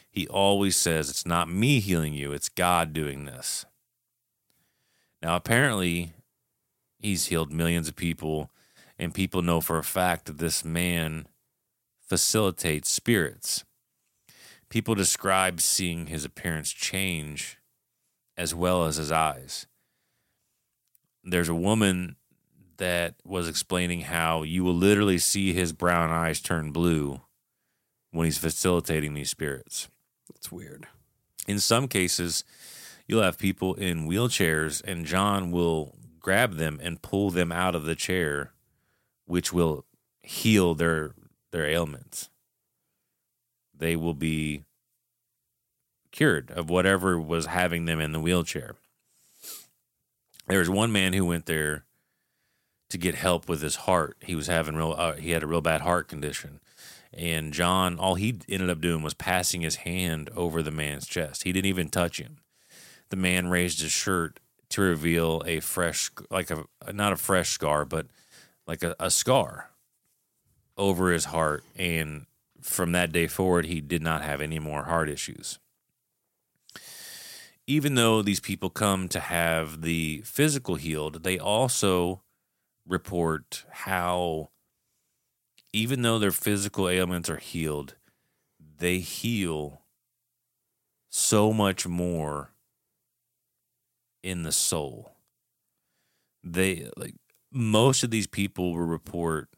[0.09, 3.67] he always says, It's not me healing you, it's God doing this.
[5.21, 6.13] Now, apparently,
[7.01, 8.49] he's healed millions of people,
[8.97, 11.27] and people know for a fact that this man
[12.01, 13.65] facilitates spirits.
[14.69, 17.59] People describe seeing his appearance change
[18.37, 19.67] as well as his eyes.
[21.25, 22.15] There's a woman
[22.79, 27.21] that was explaining how you will literally see his brown eyes turn blue
[28.11, 29.89] when he's facilitating these spirits.
[30.35, 30.87] It's weird.
[31.47, 32.45] In some cases,
[33.07, 37.85] you'll have people in wheelchairs, and John will grab them and pull them out of
[37.85, 38.53] the chair,
[39.27, 39.85] which will
[40.21, 41.13] heal their
[41.53, 42.29] their ailments.
[43.75, 44.65] They will be
[46.11, 48.75] cured of whatever was having them in the wheelchair.
[50.49, 51.85] There was one man who went there
[52.89, 54.17] to get help with his heart.
[54.21, 56.61] He was having real uh, he had a real bad heart condition.
[57.13, 61.45] And John all he ended up doing was passing his hand over the man's chest.
[61.45, 62.39] He didn't even touch him.
[63.09, 67.85] The man raised his shirt to reveal a fresh like a not a fresh scar,
[67.85, 68.07] but
[68.67, 69.71] like a, a scar
[70.77, 72.27] over his heart and
[72.61, 75.59] from that day forward he did not have any more heart issues
[77.67, 82.21] even though these people come to have the physical healed they also
[82.87, 84.51] report how
[85.73, 87.97] even though their physical ailments are healed
[88.79, 89.83] they heal
[91.09, 92.53] so much more
[94.23, 95.17] in the soul
[96.45, 97.15] they like
[97.53, 99.49] most of these people will report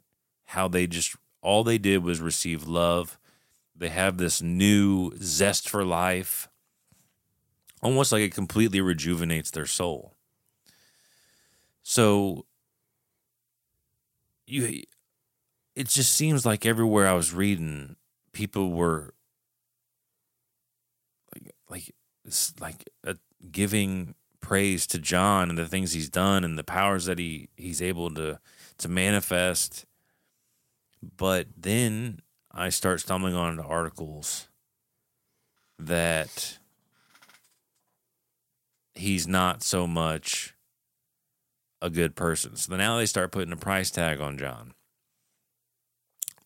[0.46, 3.18] how they just all they did was receive love.
[3.76, 6.48] They have this new zest for life,
[7.80, 10.14] almost like it completely rejuvenates their soul.
[11.82, 12.44] So
[14.48, 14.82] you
[15.76, 17.96] it just seems like everywhere I was reading,
[18.32, 19.14] people were
[21.32, 21.94] like like
[22.60, 23.14] like uh,
[23.52, 27.82] giving praise to John and the things he's done and the powers that he he's
[27.82, 28.40] able to
[28.78, 29.84] to manifest.
[31.16, 32.20] But then
[32.50, 34.48] I start stumbling onto articles
[35.78, 36.58] that
[38.94, 40.54] he's not so much
[41.80, 42.56] a good person.
[42.56, 44.74] So now they start putting a price tag on John.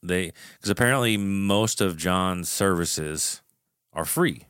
[0.02, 3.40] They because apparently most of John's services
[3.92, 4.46] are free.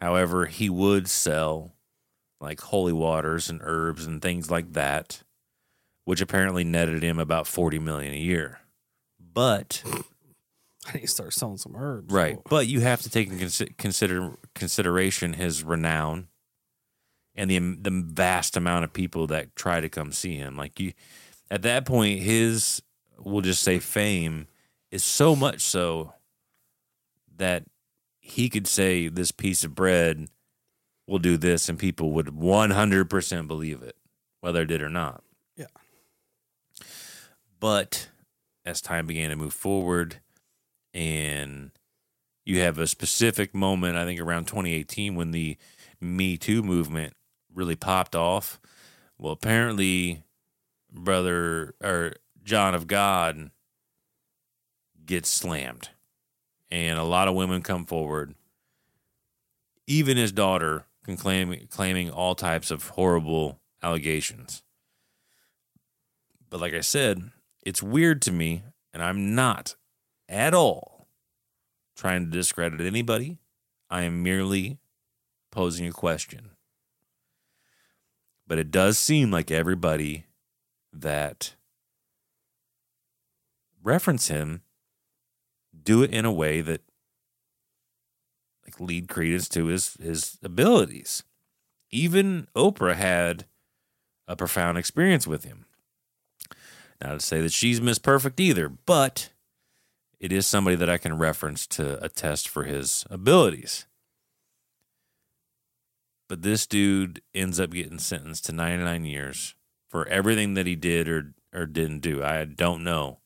[0.00, 1.72] However, he would sell
[2.40, 5.22] like holy waters and herbs and things like that
[6.08, 8.60] which apparently netted him about 40 million a year.
[9.20, 9.82] But
[10.86, 12.10] I need to start selling some herbs.
[12.10, 16.28] right, but you have to take in consider consideration his renown
[17.38, 20.56] and the the vast amount of people that try to come see him.
[20.56, 20.92] Like you
[21.50, 22.82] at that point his
[23.18, 24.48] we'll just say fame
[24.90, 26.12] is so much so
[27.36, 27.64] that
[28.18, 30.28] he could say this piece of bread
[31.06, 33.96] will do this and people would 100% believe it
[34.40, 35.22] whether it did or not.
[35.56, 35.66] Yeah.
[37.58, 38.08] But
[38.64, 40.20] as time began to move forward,
[40.94, 41.70] and
[42.44, 45.56] you have a specific moment, I think around 2018, when the
[46.00, 47.14] Me Too movement
[47.54, 48.60] really popped off.
[49.18, 50.22] Well, apparently,
[50.92, 53.50] brother or John of God
[55.04, 55.90] gets slammed,
[56.70, 58.34] and a lot of women come forward.
[59.86, 64.62] Even his daughter can claim claiming all types of horrible allegations.
[66.50, 67.30] But like I said,
[67.64, 69.74] it's weird to me, and I'm not
[70.28, 71.08] at all
[71.96, 73.38] trying to discredit anybody.
[73.90, 74.78] I am merely
[75.50, 76.50] posing a question.
[78.48, 80.24] But it does seem like everybody
[80.92, 81.54] that
[83.82, 84.62] reference him
[85.80, 86.80] do it in a way that
[88.64, 91.22] like lead credence to his his abilities.
[91.90, 93.44] Even Oprah had
[94.26, 95.66] a profound experience with him.
[97.02, 99.30] Not to say that she's Miss Perfect either, but
[100.18, 103.86] it is somebody that I can reference to attest for his abilities.
[106.28, 109.54] But this dude ends up getting sentenced to 99 years
[109.88, 112.22] for everything that he did or, or didn't do.
[112.22, 113.18] I don't know.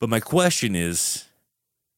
[0.00, 1.26] But my question is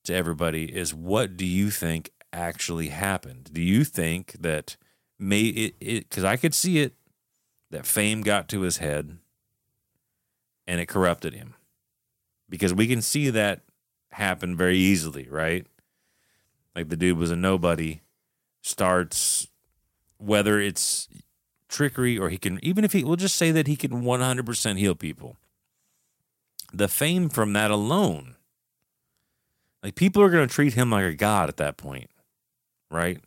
[0.05, 3.51] to everybody is what do you think actually happened?
[3.53, 4.77] Do you think that
[5.19, 6.95] may it it because I could see it
[7.71, 9.19] that fame got to his head
[10.67, 11.55] and it corrupted him.
[12.49, 13.63] Because we can see that
[14.11, 15.67] happen very easily, right?
[16.75, 18.01] like the dude was a nobody,
[18.65, 19.47] starts
[20.17, 21.07] whether it's
[21.69, 24.95] trickery or he can even if he we'll just say that he can 100% heal
[24.95, 25.37] people.
[26.73, 28.37] The fame from that alone.
[29.83, 32.11] Like people are going to treat him like a god at that point.
[32.91, 33.21] Right?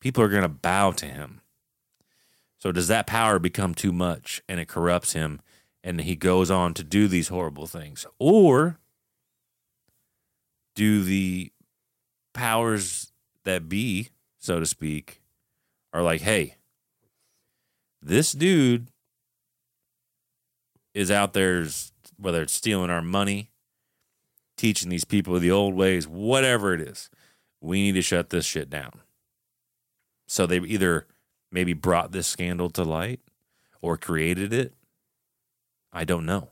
[0.00, 1.40] People are going to bow to him.
[2.58, 5.40] So does that power become too much and it corrupts him
[5.84, 8.04] and he goes on to do these horrible things?
[8.18, 8.78] Or
[10.74, 11.52] do the
[12.32, 13.12] powers
[13.44, 14.10] that be,
[14.40, 15.22] so to speak,
[15.92, 16.56] are like, hey,
[18.02, 18.88] this dude
[20.94, 21.66] is out there,
[22.16, 23.50] whether it's stealing our money,
[24.56, 27.10] teaching these people the old ways, whatever it is,
[27.60, 29.00] we need to shut this shit down.
[30.26, 31.06] So they've either
[31.52, 33.20] maybe brought this scandal to light
[33.82, 34.72] or created it.
[35.92, 36.50] I don't know.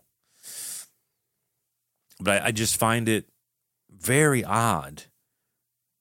[2.20, 3.28] But I, I just find it
[3.90, 5.04] very odd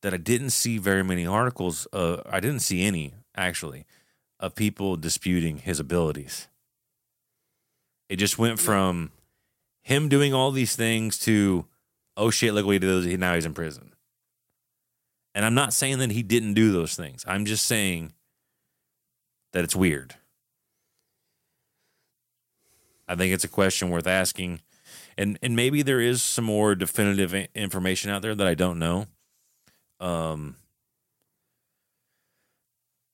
[0.07, 1.85] that I didn't see very many articles.
[1.91, 3.85] Uh, I didn't see any actually
[4.39, 6.47] of people disputing his abilities.
[8.07, 9.11] It just went from
[9.81, 11.65] him doing all these things to,
[12.15, 13.19] oh shit, look what he did.
[13.19, 13.95] Now he's in prison.
[15.35, 17.25] And I'm not saying that he didn't do those things.
[17.27, 18.13] I'm just saying
[19.51, 20.15] that it's weird.
[23.09, 24.61] I think it's a question worth asking.
[25.17, 29.07] And and maybe there is some more definitive information out there that I don't know.
[29.99, 30.57] Um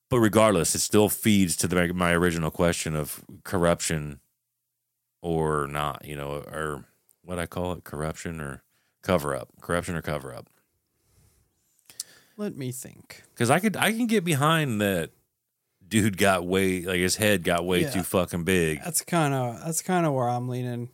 [0.10, 4.20] but regardless, it still feeds to the, my original question of corruption
[5.24, 6.86] or not, you know, or
[7.24, 8.62] what I call it, corruption or
[9.02, 10.50] cover up, corruption or cover up.
[12.38, 13.24] Let me think.
[13.34, 15.12] Because I could, I can get behind that.
[15.86, 17.90] Dude got way like his head got way Yeah.
[17.92, 18.82] too fucking big.
[18.84, 20.90] That's kind of that's kind of where I'm leaning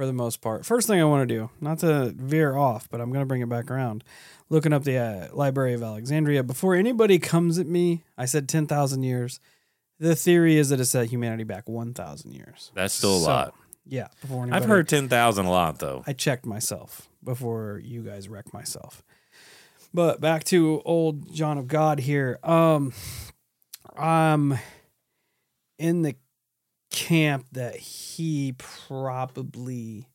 [0.00, 0.64] for the most part.
[0.64, 3.42] First thing I want to do, not to veer off, but I'm going to bring
[3.42, 4.02] it back around.
[4.48, 9.02] Looking up the uh, Library of Alexandria before anybody comes at me, I said 10,000
[9.02, 9.40] years.
[9.98, 12.72] The theory is that it set humanity back 1,000 years.
[12.74, 13.54] That's still a So, lot.
[13.84, 16.02] Yeah, before I've anybody, heard ten thousand a lot though.
[16.06, 19.02] I checked myself before you guys wrecked myself.
[19.92, 22.38] But back to old John of God here.
[22.42, 22.94] Um,
[23.94, 24.58] I'm
[25.78, 26.14] in the
[26.90, 30.08] camp that he probably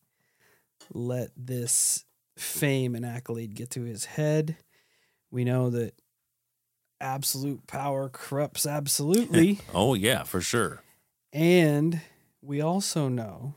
[0.93, 2.05] let this
[2.37, 4.57] fame and accolade get to his head.
[5.31, 5.93] We know that
[7.01, 9.59] absolute power corrupts absolutely.
[9.73, 10.81] Oh yeah, for sure.
[11.33, 12.01] And
[12.41, 13.55] we also know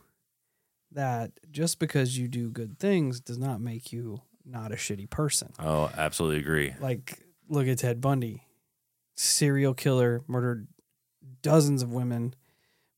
[0.93, 5.53] that just because you do good things does not make you not a shitty person.
[5.59, 6.75] Oh, absolutely agree.
[6.81, 8.47] Like, look at Ted Bundy,
[9.17, 10.67] serial killer, murdered
[11.43, 12.35] dozens of women,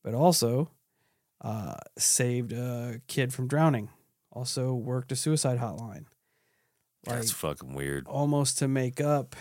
[0.03, 0.71] but also
[1.43, 3.89] uh, saved a kid from drowning.
[4.33, 6.05] Also worked a suicide hotline.
[7.07, 9.35] Like, That's fucking weird almost to make up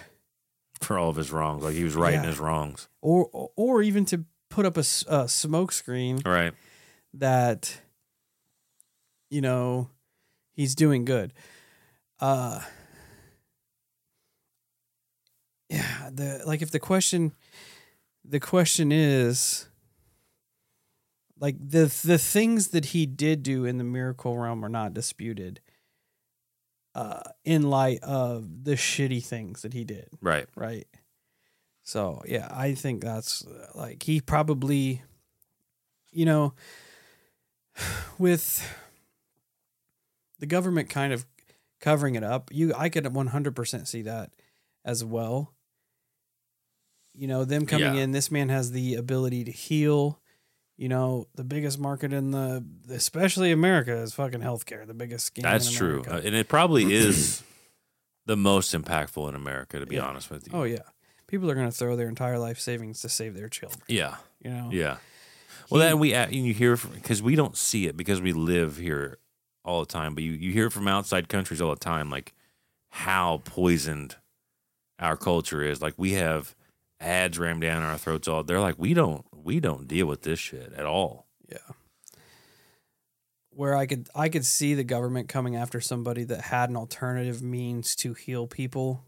[0.82, 1.64] for all of his wrongs.
[1.64, 2.30] Like he was righting Yeah.
[2.30, 2.88] his wrongs.
[3.02, 4.84] or or even to put up a
[5.28, 6.54] smoke screen Right.
[7.14, 7.82] that
[9.30, 9.90] you know
[10.54, 11.34] he's doing good
[12.20, 12.62] uh
[15.70, 17.34] yeah the like if the question
[18.26, 19.69] the question is
[21.40, 25.62] like the the things that he did do in the miracle realm are not disputed
[26.96, 30.48] uh in light of the shitty things that he did Right.
[30.56, 30.88] right?
[31.84, 35.02] So yeah, I think that's uh, like he probably,
[36.12, 36.54] you know,
[38.20, 38.64] with
[40.40, 41.26] the government kind of
[41.80, 42.50] covering it up.
[42.54, 44.32] You, I could one hundred percent see that
[44.86, 45.54] as well.
[47.16, 48.02] You know, them coming Yeah.
[48.04, 48.12] in.
[48.12, 50.19] This man has the ability to heal.
[50.80, 54.88] You know, the biggest market in the, especially America, is fucking healthcare.
[54.88, 55.42] The biggest scam.
[55.44, 56.06] That's true.
[56.10, 57.44] Uh, and it probably is
[58.26, 60.04] the most impactful in America, to be Yeah.
[60.08, 60.54] honest with you.
[60.58, 60.84] Oh yeah,
[61.28, 63.82] people are gonna throw their entire life savings to save their children.
[63.90, 64.16] Yeah.
[64.42, 64.70] You know.
[64.72, 64.98] Yeah.
[65.70, 68.78] Well, He- then we and you hear because we don't see it because we live
[68.78, 69.18] here
[69.66, 72.34] all the time, but you you hear from outside countries all the time, like
[72.92, 74.16] how poisoned
[74.98, 75.82] our culture is.
[75.82, 76.56] Like we have
[77.02, 78.44] ads rammed down our throats all.
[78.44, 81.28] They're like we don't we don't deal with this shit at all.
[81.50, 81.58] Yeah.
[83.52, 87.42] Where I could I could see the government coming after somebody that had an alternative
[87.42, 89.04] means to heal people.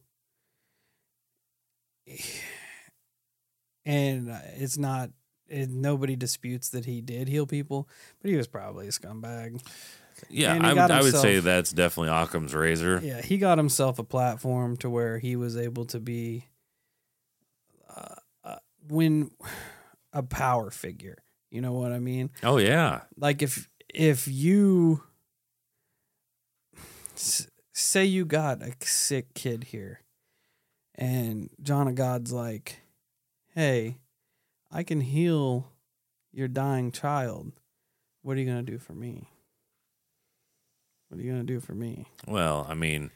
[3.83, 5.09] And it's not
[5.47, 7.89] it, nobody disputes that he did heal people,
[8.21, 9.59] but he was probably a scumbag.
[10.29, 13.01] Yeah, I would, I would say that's definitely Occam's razor.
[13.03, 16.45] Yeah, he got himself a platform to where he was able to be
[17.95, 18.55] uh, uh,
[18.87, 19.31] when
[20.13, 21.17] a power figure.
[21.49, 22.29] You know what I mean?
[22.43, 25.03] Oh yeah, like if if you
[27.73, 30.01] say you got a sick kid here
[30.95, 32.79] And John of God's like,
[33.55, 33.97] "Hey,
[34.69, 35.71] I can heal
[36.31, 37.53] your dying child.
[38.21, 39.29] What are you gonna do for me?
[41.07, 43.11] What are you gonna do for me?" Well, I mean,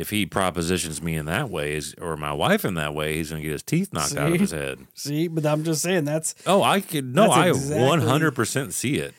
[0.00, 3.42] if he propositions me in that way, or my wife in that way, he's gonna
[3.42, 4.78] get his teeth knocked out of his head.
[4.94, 8.72] See, but I'm just saying that's Oh, I could no, I exactly- one hundred percent
[8.74, 9.14] see it.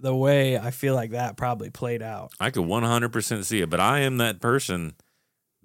[0.00, 2.32] the way I feel like that probably played out.
[2.38, 3.70] I could one hundred percent see it.
[3.70, 4.94] But I am that person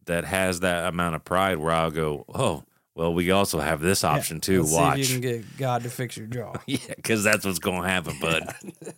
[0.05, 2.63] that has that amount of pride where I'll go, oh,
[2.95, 4.61] well, we also have this option too.
[4.61, 6.53] Let's See Watch, you can get God to fix your jaw.
[6.67, 8.53] yeah, because that's what's gonna happen, bud.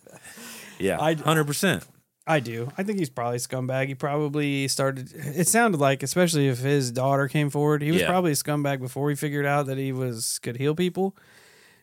[0.78, 1.84] Yeah, I- hundred percent.
[2.26, 2.72] I do.
[2.76, 3.86] I think he's probably a scumbag.
[3.86, 5.12] He probably started.
[5.14, 8.08] It sounded like, especially if his daughter came forward, he was Yeah.
[8.08, 11.16] probably a scumbag before he figured out that he was could heal people,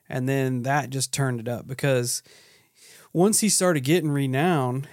[0.09, 2.23] and then that just turned it up because
[3.13, 4.85] once he started getting renown,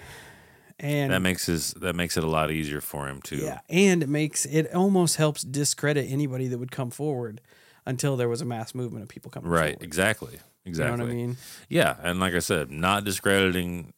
[0.79, 3.37] and That makes his that makes it a lot easier for him too.
[3.39, 7.41] yeah, and it makes it almost helps discredit anybody that would come forward
[7.87, 9.73] until there was a mass movement of people coming Right.
[9.75, 9.83] forward.
[9.83, 10.33] Exactly.
[10.35, 10.97] You Exactly.
[10.99, 11.37] know what I mean?
[11.69, 13.95] Yeah, and like I said, not discrediting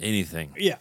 [0.00, 0.54] anything.
[0.56, 0.76] Yeah.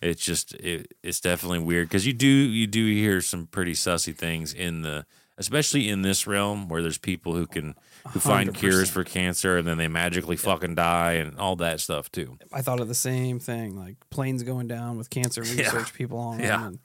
[0.00, 4.14] It's just it, it's definitely weird because you do you do hear some pretty sussy
[4.14, 5.04] things in the
[5.36, 7.74] especially in this realm where there's people who can
[8.12, 8.54] who find 100%.
[8.54, 12.38] cures for cancer and then they magically fucking die and all that stuff too.
[12.52, 16.38] I thought of the same thing, like planes going down with cancer research people on
[16.38, 16.46] them.
[16.46, 16.66] Yeah.
[16.66, 16.78] And,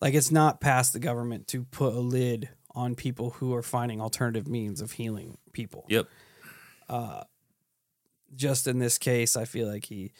[0.00, 4.00] like it's not past the government to put a lid on people who are finding
[4.00, 5.86] alternative means of healing people.
[5.88, 6.06] Yep.
[6.88, 7.24] Uh,
[8.34, 10.12] just in this case, I feel like he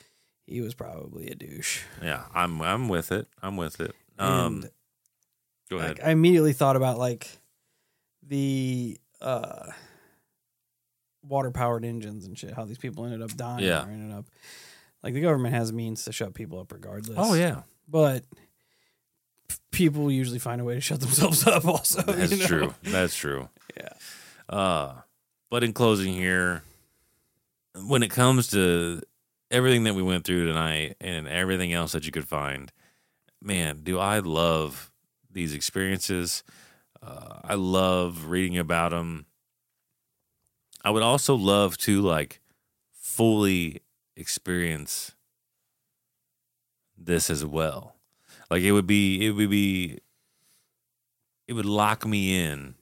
[0.46, 1.82] he was probably a douche.
[2.02, 3.26] Yeah, I'm I'm with it.
[3.42, 3.94] I'm with it.
[4.18, 4.70] Um, and
[5.70, 5.98] go ahead.
[5.98, 7.28] like, I immediately thought about like
[8.22, 9.66] the uh
[11.22, 13.84] water powered engines and shit, how these people ended up dying Yeah.
[13.84, 14.26] or ended up
[15.02, 17.16] like the government has means to shut people up regardless.
[17.20, 18.24] oh yeah, but
[19.70, 22.46] people usually find a way to shut themselves up also that's you know?
[22.46, 22.74] true.
[22.82, 23.48] That's true.
[23.76, 23.88] yeah
[24.48, 24.94] Uh,
[25.50, 26.62] but in closing here,
[27.86, 29.02] when it comes to
[29.50, 32.72] everything that we went through tonight and everything else that you could find,
[33.40, 34.90] man, do I love
[35.30, 36.42] these experiences.
[37.02, 39.26] Uh, I love reading about them.
[40.82, 42.40] I would also love to like
[42.92, 43.82] fully
[44.16, 45.14] experience
[46.96, 47.96] this as well.
[48.50, 49.98] Like it would be, it would be,
[51.46, 52.74] it would lock me in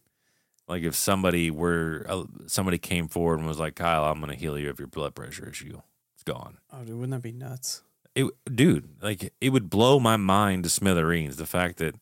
[0.67, 4.39] like if somebody were uh, somebody came forward and was like, "Kyle, I'm going to
[4.39, 5.81] heal you of your blood pressure issue.
[6.25, 7.83] Gone." oh dude wouldn't that be nuts
[8.14, 11.37] It, dude, like it would blow my mind to smithereens.
[11.37, 11.97] The fact that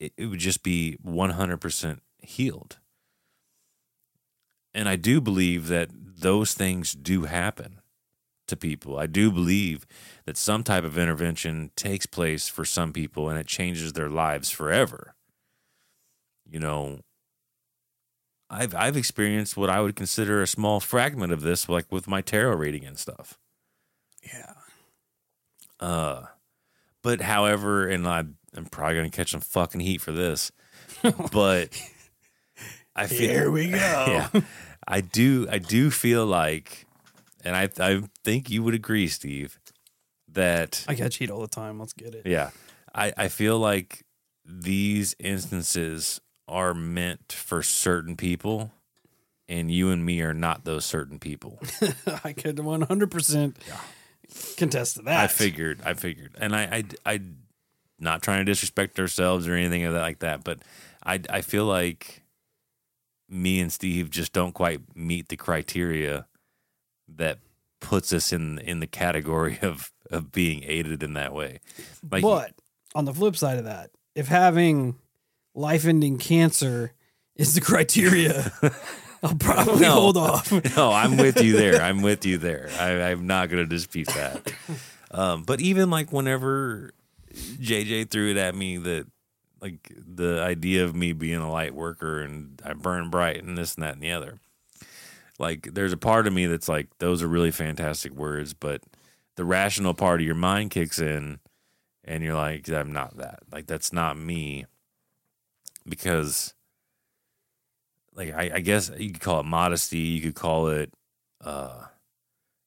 [0.00, 2.78] it, it would just be 100% healed.
[4.74, 7.80] And I do believe that those things do happen
[8.48, 8.98] to people.
[8.98, 9.86] I do believe
[10.26, 14.50] that some type of intervention takes place for some people and it changes their lives
[14.50, 15.14] forever.
[16.48, 17.00] You know,
[18.50, 22.20] I've I've experienced what I would consider a small fragment of this like with my
[22.20, 23.38] tarot reading and stuff.
[24.24, 24.54] yeah
[25.78, 26.26] Uh,
[27.02, 28.24] but however, and I,
[28.54, 30.50] I'm probably gonna catch some fucking heat for this,
[31.32, 31.80] but
[32.94, 33.76] I feel Here we go.
[33.76, 34.28] yeah,
[34.86, 35.46] I do.
[35.50, 36.86] I do feel like,
[37.44, 39.58] and I I think you would agree, Steve,
[40.32, 42.50] that i catch heat all the time let's get it yeah,
[42.94, 44.04] I I feel like
[44.44, 46.20] these instances
[46.50, 48.72] are meant for certain people,
[49.48, 51.58] and you and me are not those certain people.
[52.24, 53.54] i could 100%
[54.56, 57.20] contest to that I figured, I figured, and I, I, I,
[57.98, 60.60] not trying to disrespect ourselves or anything of that like that, but
[61.04, 62.22] I, I feel like
[63.28, 66.26] me and Steve just don't quite meet the criteria
[67.16, 67.38] that
[67.80, 71.60] puts us in in the category of of being aided in that way.
[72.10, 72.52] Like, but
[72.94, 74.96] on the flip side of that if having
[75.54, 76.92] life-ending cancer
[77.36, 78.52] is the criteria
[79.22, 79.92] i'll probably No.
[79.92, 81.82] hold off no, I'm with you there.
[81.82, 82.70] I'm with you there.
[82.78, 84.52] I, I'm not going to dispute that.
[85.10, 86.92] Um, but even like whenever
[87.34, 89.06] JJ threw it at me that
[89.60, 93.74] like the idea of me being a light worker and I burn bright and this
[93.74, 94.38] and that and the other,
[95.38, 98.82] like there's a part of me that's like those are really fantastic words, but
[99.36, 101.40] the rational part of your mind kicks in
[102.04, 103.40] and you're like I'm not that.
[103.52, 104.64] Like that's not me
[105.86, 106.54] because
[108.14, 110.92] like I, I guess you could call it modesty, you could call it
[111.42, 111.84] uh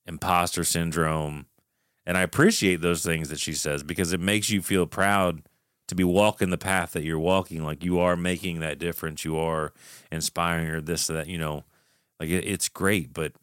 [0.06, 1.45] imposter syndrome.
[2.06, 5.44] And I appreciate those things that she says because it makes you feel proud
[5.88, 7.64] to be walking the path that you're walking.
[7.64, 9.23] Like you are making that difference.
[9.23, 9.73] You are
[10.11, 11.64] inspiring or this, that, you know,
[12.19, 13.14] like it, it's great.
[13.14, 13.34] But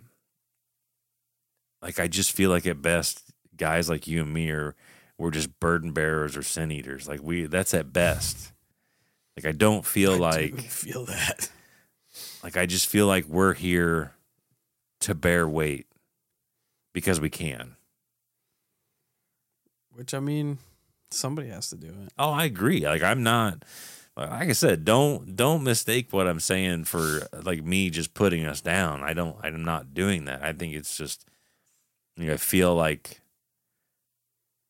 [1.82, 3.24] like, I just feel like at best,
[3.56, 4.74] guys like you and me are,
[5.18, 7.08] we're just burden bearers or sin eaters.
[7.08, 8.52] Like we, that's at best.
[9.36, 11.50] Like I don't feel I like do feel that.
[12.42, 14.12] like I just feel like we're here
[15.00, 15.86] to bear weight
[16.92, 17.76] because we can.
[19.92, 20.58] Which I mean,
[21.10, 22.12] somebody has to do it.
[22.18, 22.80] Oh, I agree.
[22.86, 23.64] Like I'm not
[24.16, 28.60] like I said, don't don't mistake what I'm saying for like me just putting us
[28.60, 29.02] down.
[29.02, 30.42] I don't I'm not doing that.
[30.42, 31.24] I think it's just
[32.16, 33.20] you know, I feel like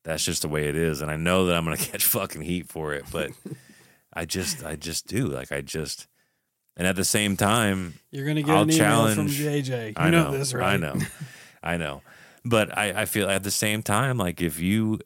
[0.04, 2.42] that's just the way it is and I know that I'm going to catch fucking
[2.42, 3.30] heat for it, but
[4.12, 5.26] I just I just do.
[5.26, 6.06] Like I just
[6.76, 9.88] and at the same time, You're gonna get I'll an email from JJ.
[9.88, 10.74] You I know, know, this, right?
[10.74, 10.96] I know,
[11.62, 12.02] I know.
[12.44, 14.98] But I, I feel at the same time, like if you,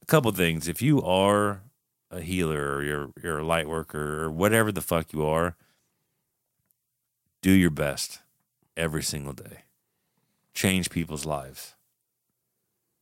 [0.00, 1.62] a couple things, if you are
[2.10, 5.56] a healer or you're you're a light worker or whatever the fuck you are,
[7.42, 8.20] do your best
[8.76, 9.64] every single day.
[10.54, 11.74] Change people's lives,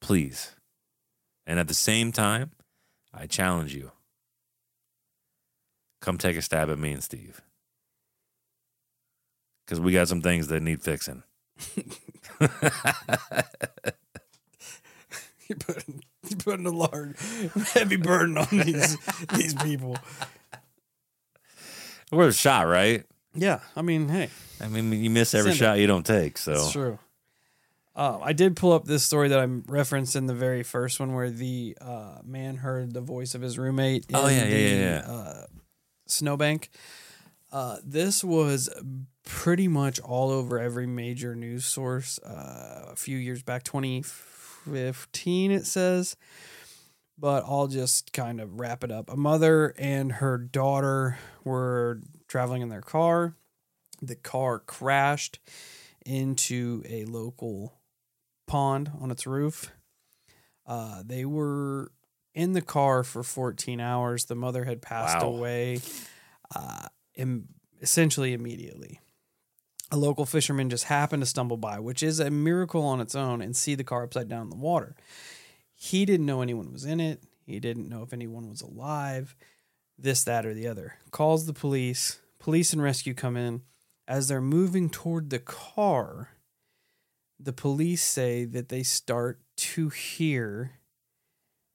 [0.00, 0.52] please.
[1.46, 2.52] And at the same time,
[3.12, 3.90] I challenge you.
[6.00, 7.40] Come take a stab at me and Steve.
[9.64, 11.22] Because we got some things that need fixing.
[15.48, 17.16] You're putting you're putting a large,
[17.72, 18.96] heavy burden on these
[19.34, 19.96] these people.
[22.12, 23.04] Worth a shot, right?
[23.34, 25.56] Yeah, I mean, hey, I mean, you miss every it.
[25.56, 26.38] shot you don't take.
[26.38, 26.98] So it's true.
[27.96, 31.14] Uh, I did pull up this story that I referenced in the very first one,
[31.14, 34.06] where the uh, man heard the voice of his roommate.
[34.08, 35.12] In Oh, yeah, yeah, the, yeah, yeah.
[35.12, 35.46] Uh,
[36.10, 36.70] snowbank.
[37.52, 38.68] Uh, this was
[39.24, 42.18] pretty much all over every major news source.
[42.20, 46.16] Uh, a few years back, 2015, it says.
[47.18, 49.10] But I'll just kind of wrap it up.
[49.10, 53.34] A mother and her daughter were traveling in their car.
[54.00, 55.38] The car crashed
[56.06, 57.74] into a local
[58.46, 59.70] pond on its roof.
[60.66, 61.92] Uh, they were
[62.34, 64.26] in the car for 14 hours.
[64.26, 65.30] The mother had passed Wow.
[65.32, 65.80] away
[66.54, 66.86] uh,
[67.16, 67.48] im-
[67.80, 69.00] essentially immediately.
[69.92, 73.40] A local fisherman just happened to stumble by, which is a miracle on its own,
[73.42, 74.94] and see the car upside down in the water.
[75.74, 77.22] He didn't know anyone was in it.
[77.46, 79.34] He didn't know if anyone was alive,
[79.98, 80.94] this, that, or the other.
[81.10, 82.20] Calls the police.
[82.38, 83.62] Police and rescue come in.
[84.06, 86.28] As they're moving toward the car,
[87.38, 90.72] the police say that they start to hear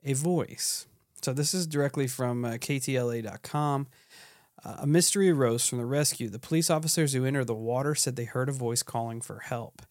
[0.06, 0.86] a voice.
[1.22, 3.88] So this is directly from uh, KTLA.com.
[4.64, 6.30] Uh, a mystery arose from the rescue.
[6.30, 9.82] The police officers who entered the water said they heard a voice calling for help.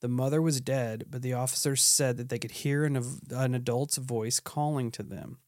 [0.00, 3.98] The mother was dead, but the officers said that they could hear an, an adult's
[3.98, 5.38] voice calling to them.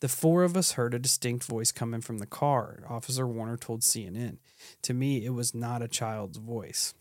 [0.00, 3.80] The four of us heard a distinct voice coming from the car, Officer Warner told
[3.80, 4.38] CNN.
[4.82, 6.94] To me, it was not a child's voice.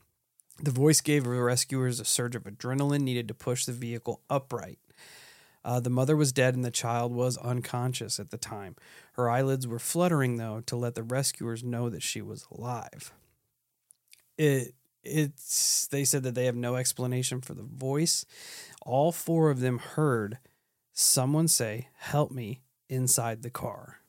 [0.61, 4.80] The voice gave the rescuers a surge of adrenaline needed to push the vehicle upright.
[5.68, 8.73] Uh, the mother was dead and the child was unconscious at the time.
[9.14, 13.11] Her eyelids were fluttering, though, to let the rescuers know that she was alive.
[14.38, 18.26] It it's they said that they have no explanation for the voice.
[18.81, 20.38] All four of them heard
[20.94, 23.99] someone say, "Help me" inside the car.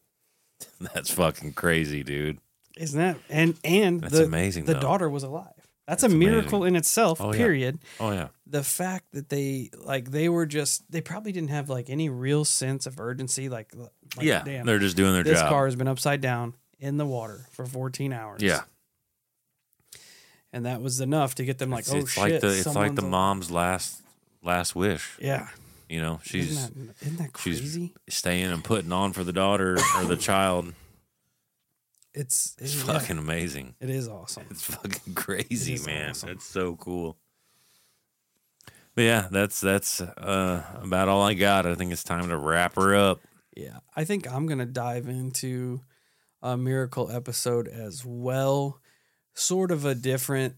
[0.95, 2.39] that's fucking crazy, dude.
[2.77, 4.81] Isn't that and and That's the amazing, the though.
[4.81, 5.58] daughter was alive.
[5.89, 6.75] That's, That's a miracle amazing.
[6.75, 7.19] in itself.
[7.21, 7.39] Oh, yeah.
[7.39, 7.79] period.
[7.99, 11.89] Oh yeah, The fact that they like they were just they probably didn't have like
[11.89, 13.49] any real sense of urgency.
[13.49, 13.91] Like, like
[14.21, 14.43] yeah.
[14.45, 15.45] damn, They're just doing their this job.
[15.47, 18.43] This car has been upside down in the water for 14 hours.
[18.43, 18.61] yeah,
[20.53, 22.75] and that was enough to get them like, it's, oh it's shit, like the it's
[22.75, 24.03] like the mom's last
[24.43, 25.17] last wish.
[25.21, 25.49] Yeah,
[25.89, 27.95] You know, she's isn't that, isn't that she's- crazy?
[28.09, 30.73] staying and putting on for the daughter or the child.
[32.15, 33.75] It's It's it's yeah, fucking amazing.
[33.81, 34.45] it is awesome.
[34.51, 36.11] It's fucking crazy, is man.
[36.11, 36.31] awesome.
[36.31, 37.17] It's so cool.
[38.95, 41.67] But yeah, that's that's uh, about all I got.
[41.67, 43.21] I think it's time to wrap her up.
[43.57, 45.81] Yeah, I think I'm gonna dive into
[46.43, 48.81] a miracle episode as well.
[49.35, 50.57] Sort of a different,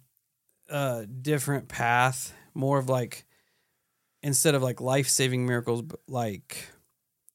[0.70, 2.32] uh, different path.
[2.54, 3.26] More of like
[4.22, 6.66] instead of like life saving miracles, but like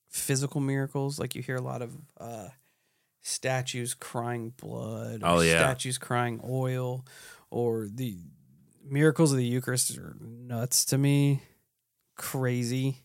[0.09, 1.19] physical miracles.
[1.19, 2.47] Like you hear a lot of uh,
[3.27, 5.23] statues crying blood.
[5.23, 5.57] Or Oh, yeah.
[5.59, 7.03] statues crying oil,
[7.49, 8.17] or the
[8.87, 11.41] miracles of the Eucharist are nuts to me.
[12.15, 12.97] Crazy.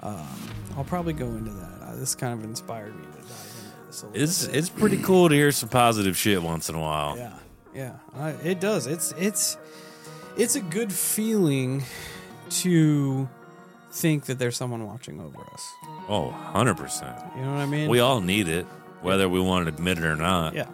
[0.00, 0.26] Um,
[0.76, 1.78] I'll probably go into that.
[1.82, 4.56] Uh, this kind of inspired me to dive into this a little It's bit.
[4.56, 7.16] it's pretty cool to hear some positive shit once in a while.
[7.16, 7.38] yeah,
[7.74, 7.92] yeah.
[8.14, 8.86] I, it does.
[8.86, 9.56] It's it's
[10.36, 11.82] it's a good feeling
[12.50, 13.28] to
[13.90, 15.72] think that there's someone watching over us.
[16.08, 17.36] Oh, 100%.
[17.36, 17.88] You know what I mean?
[17.88, 18.66] We all need it,
[19.04, 20.54] whether we want to admit it or not.
[20.54, 20.66] yeah,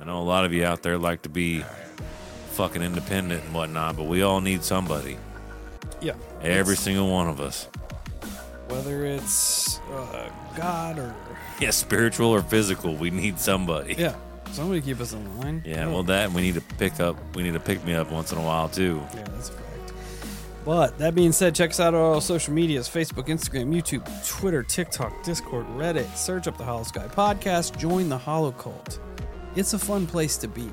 [0.00, 1.64] I know a lot of you out there like to be
[2.52, 5.16] fucking independent and whatnot, but we all need somebody.
[6.00, 6.14] yeah.
[6.42, 7.68] Every It's- single one of us.
[8.68, 11.14] whether it's uh, God or
[11.60, 13.94] Yeah, spiritual or physical, we need somebody.
[13.98, 14.14] yeah,
[14.50, 15.62] somebody keep us in line.
[15.64, 17.16] Yeah, well, that we need to pick up.
[17.36, 19.00] We need to pick me up once in a while too.
[19.14, 19.50] yeah, that's.
[20.64, 24.62] But that being said, check us out on all social medias: Facebook, Instagram, YouTube, Twitter,
[24.62, 26.14] TikTok, Discord, Reddit.
[26.16, 27.76] Search up the Holosky Podcast.
[27.78, 29.00] Join the Hollow Cult.
[29.56, 30.70] It's a fun place to be.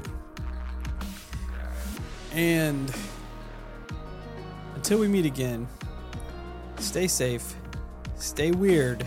[2.33, 2.93] And
[4.75, 5.67] until we meet again,
[6.77, 7.55] stay safe,
[8.15, 9.05] stay weird,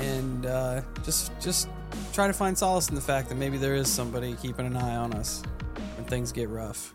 [0.00, 1.68] and uh, just just
[2.14, 4.96] try to find solace in the fact that maybe there is somebody keeping an eye
[4.96, 5.42] on us
[5.96, 6.94] when things get rough.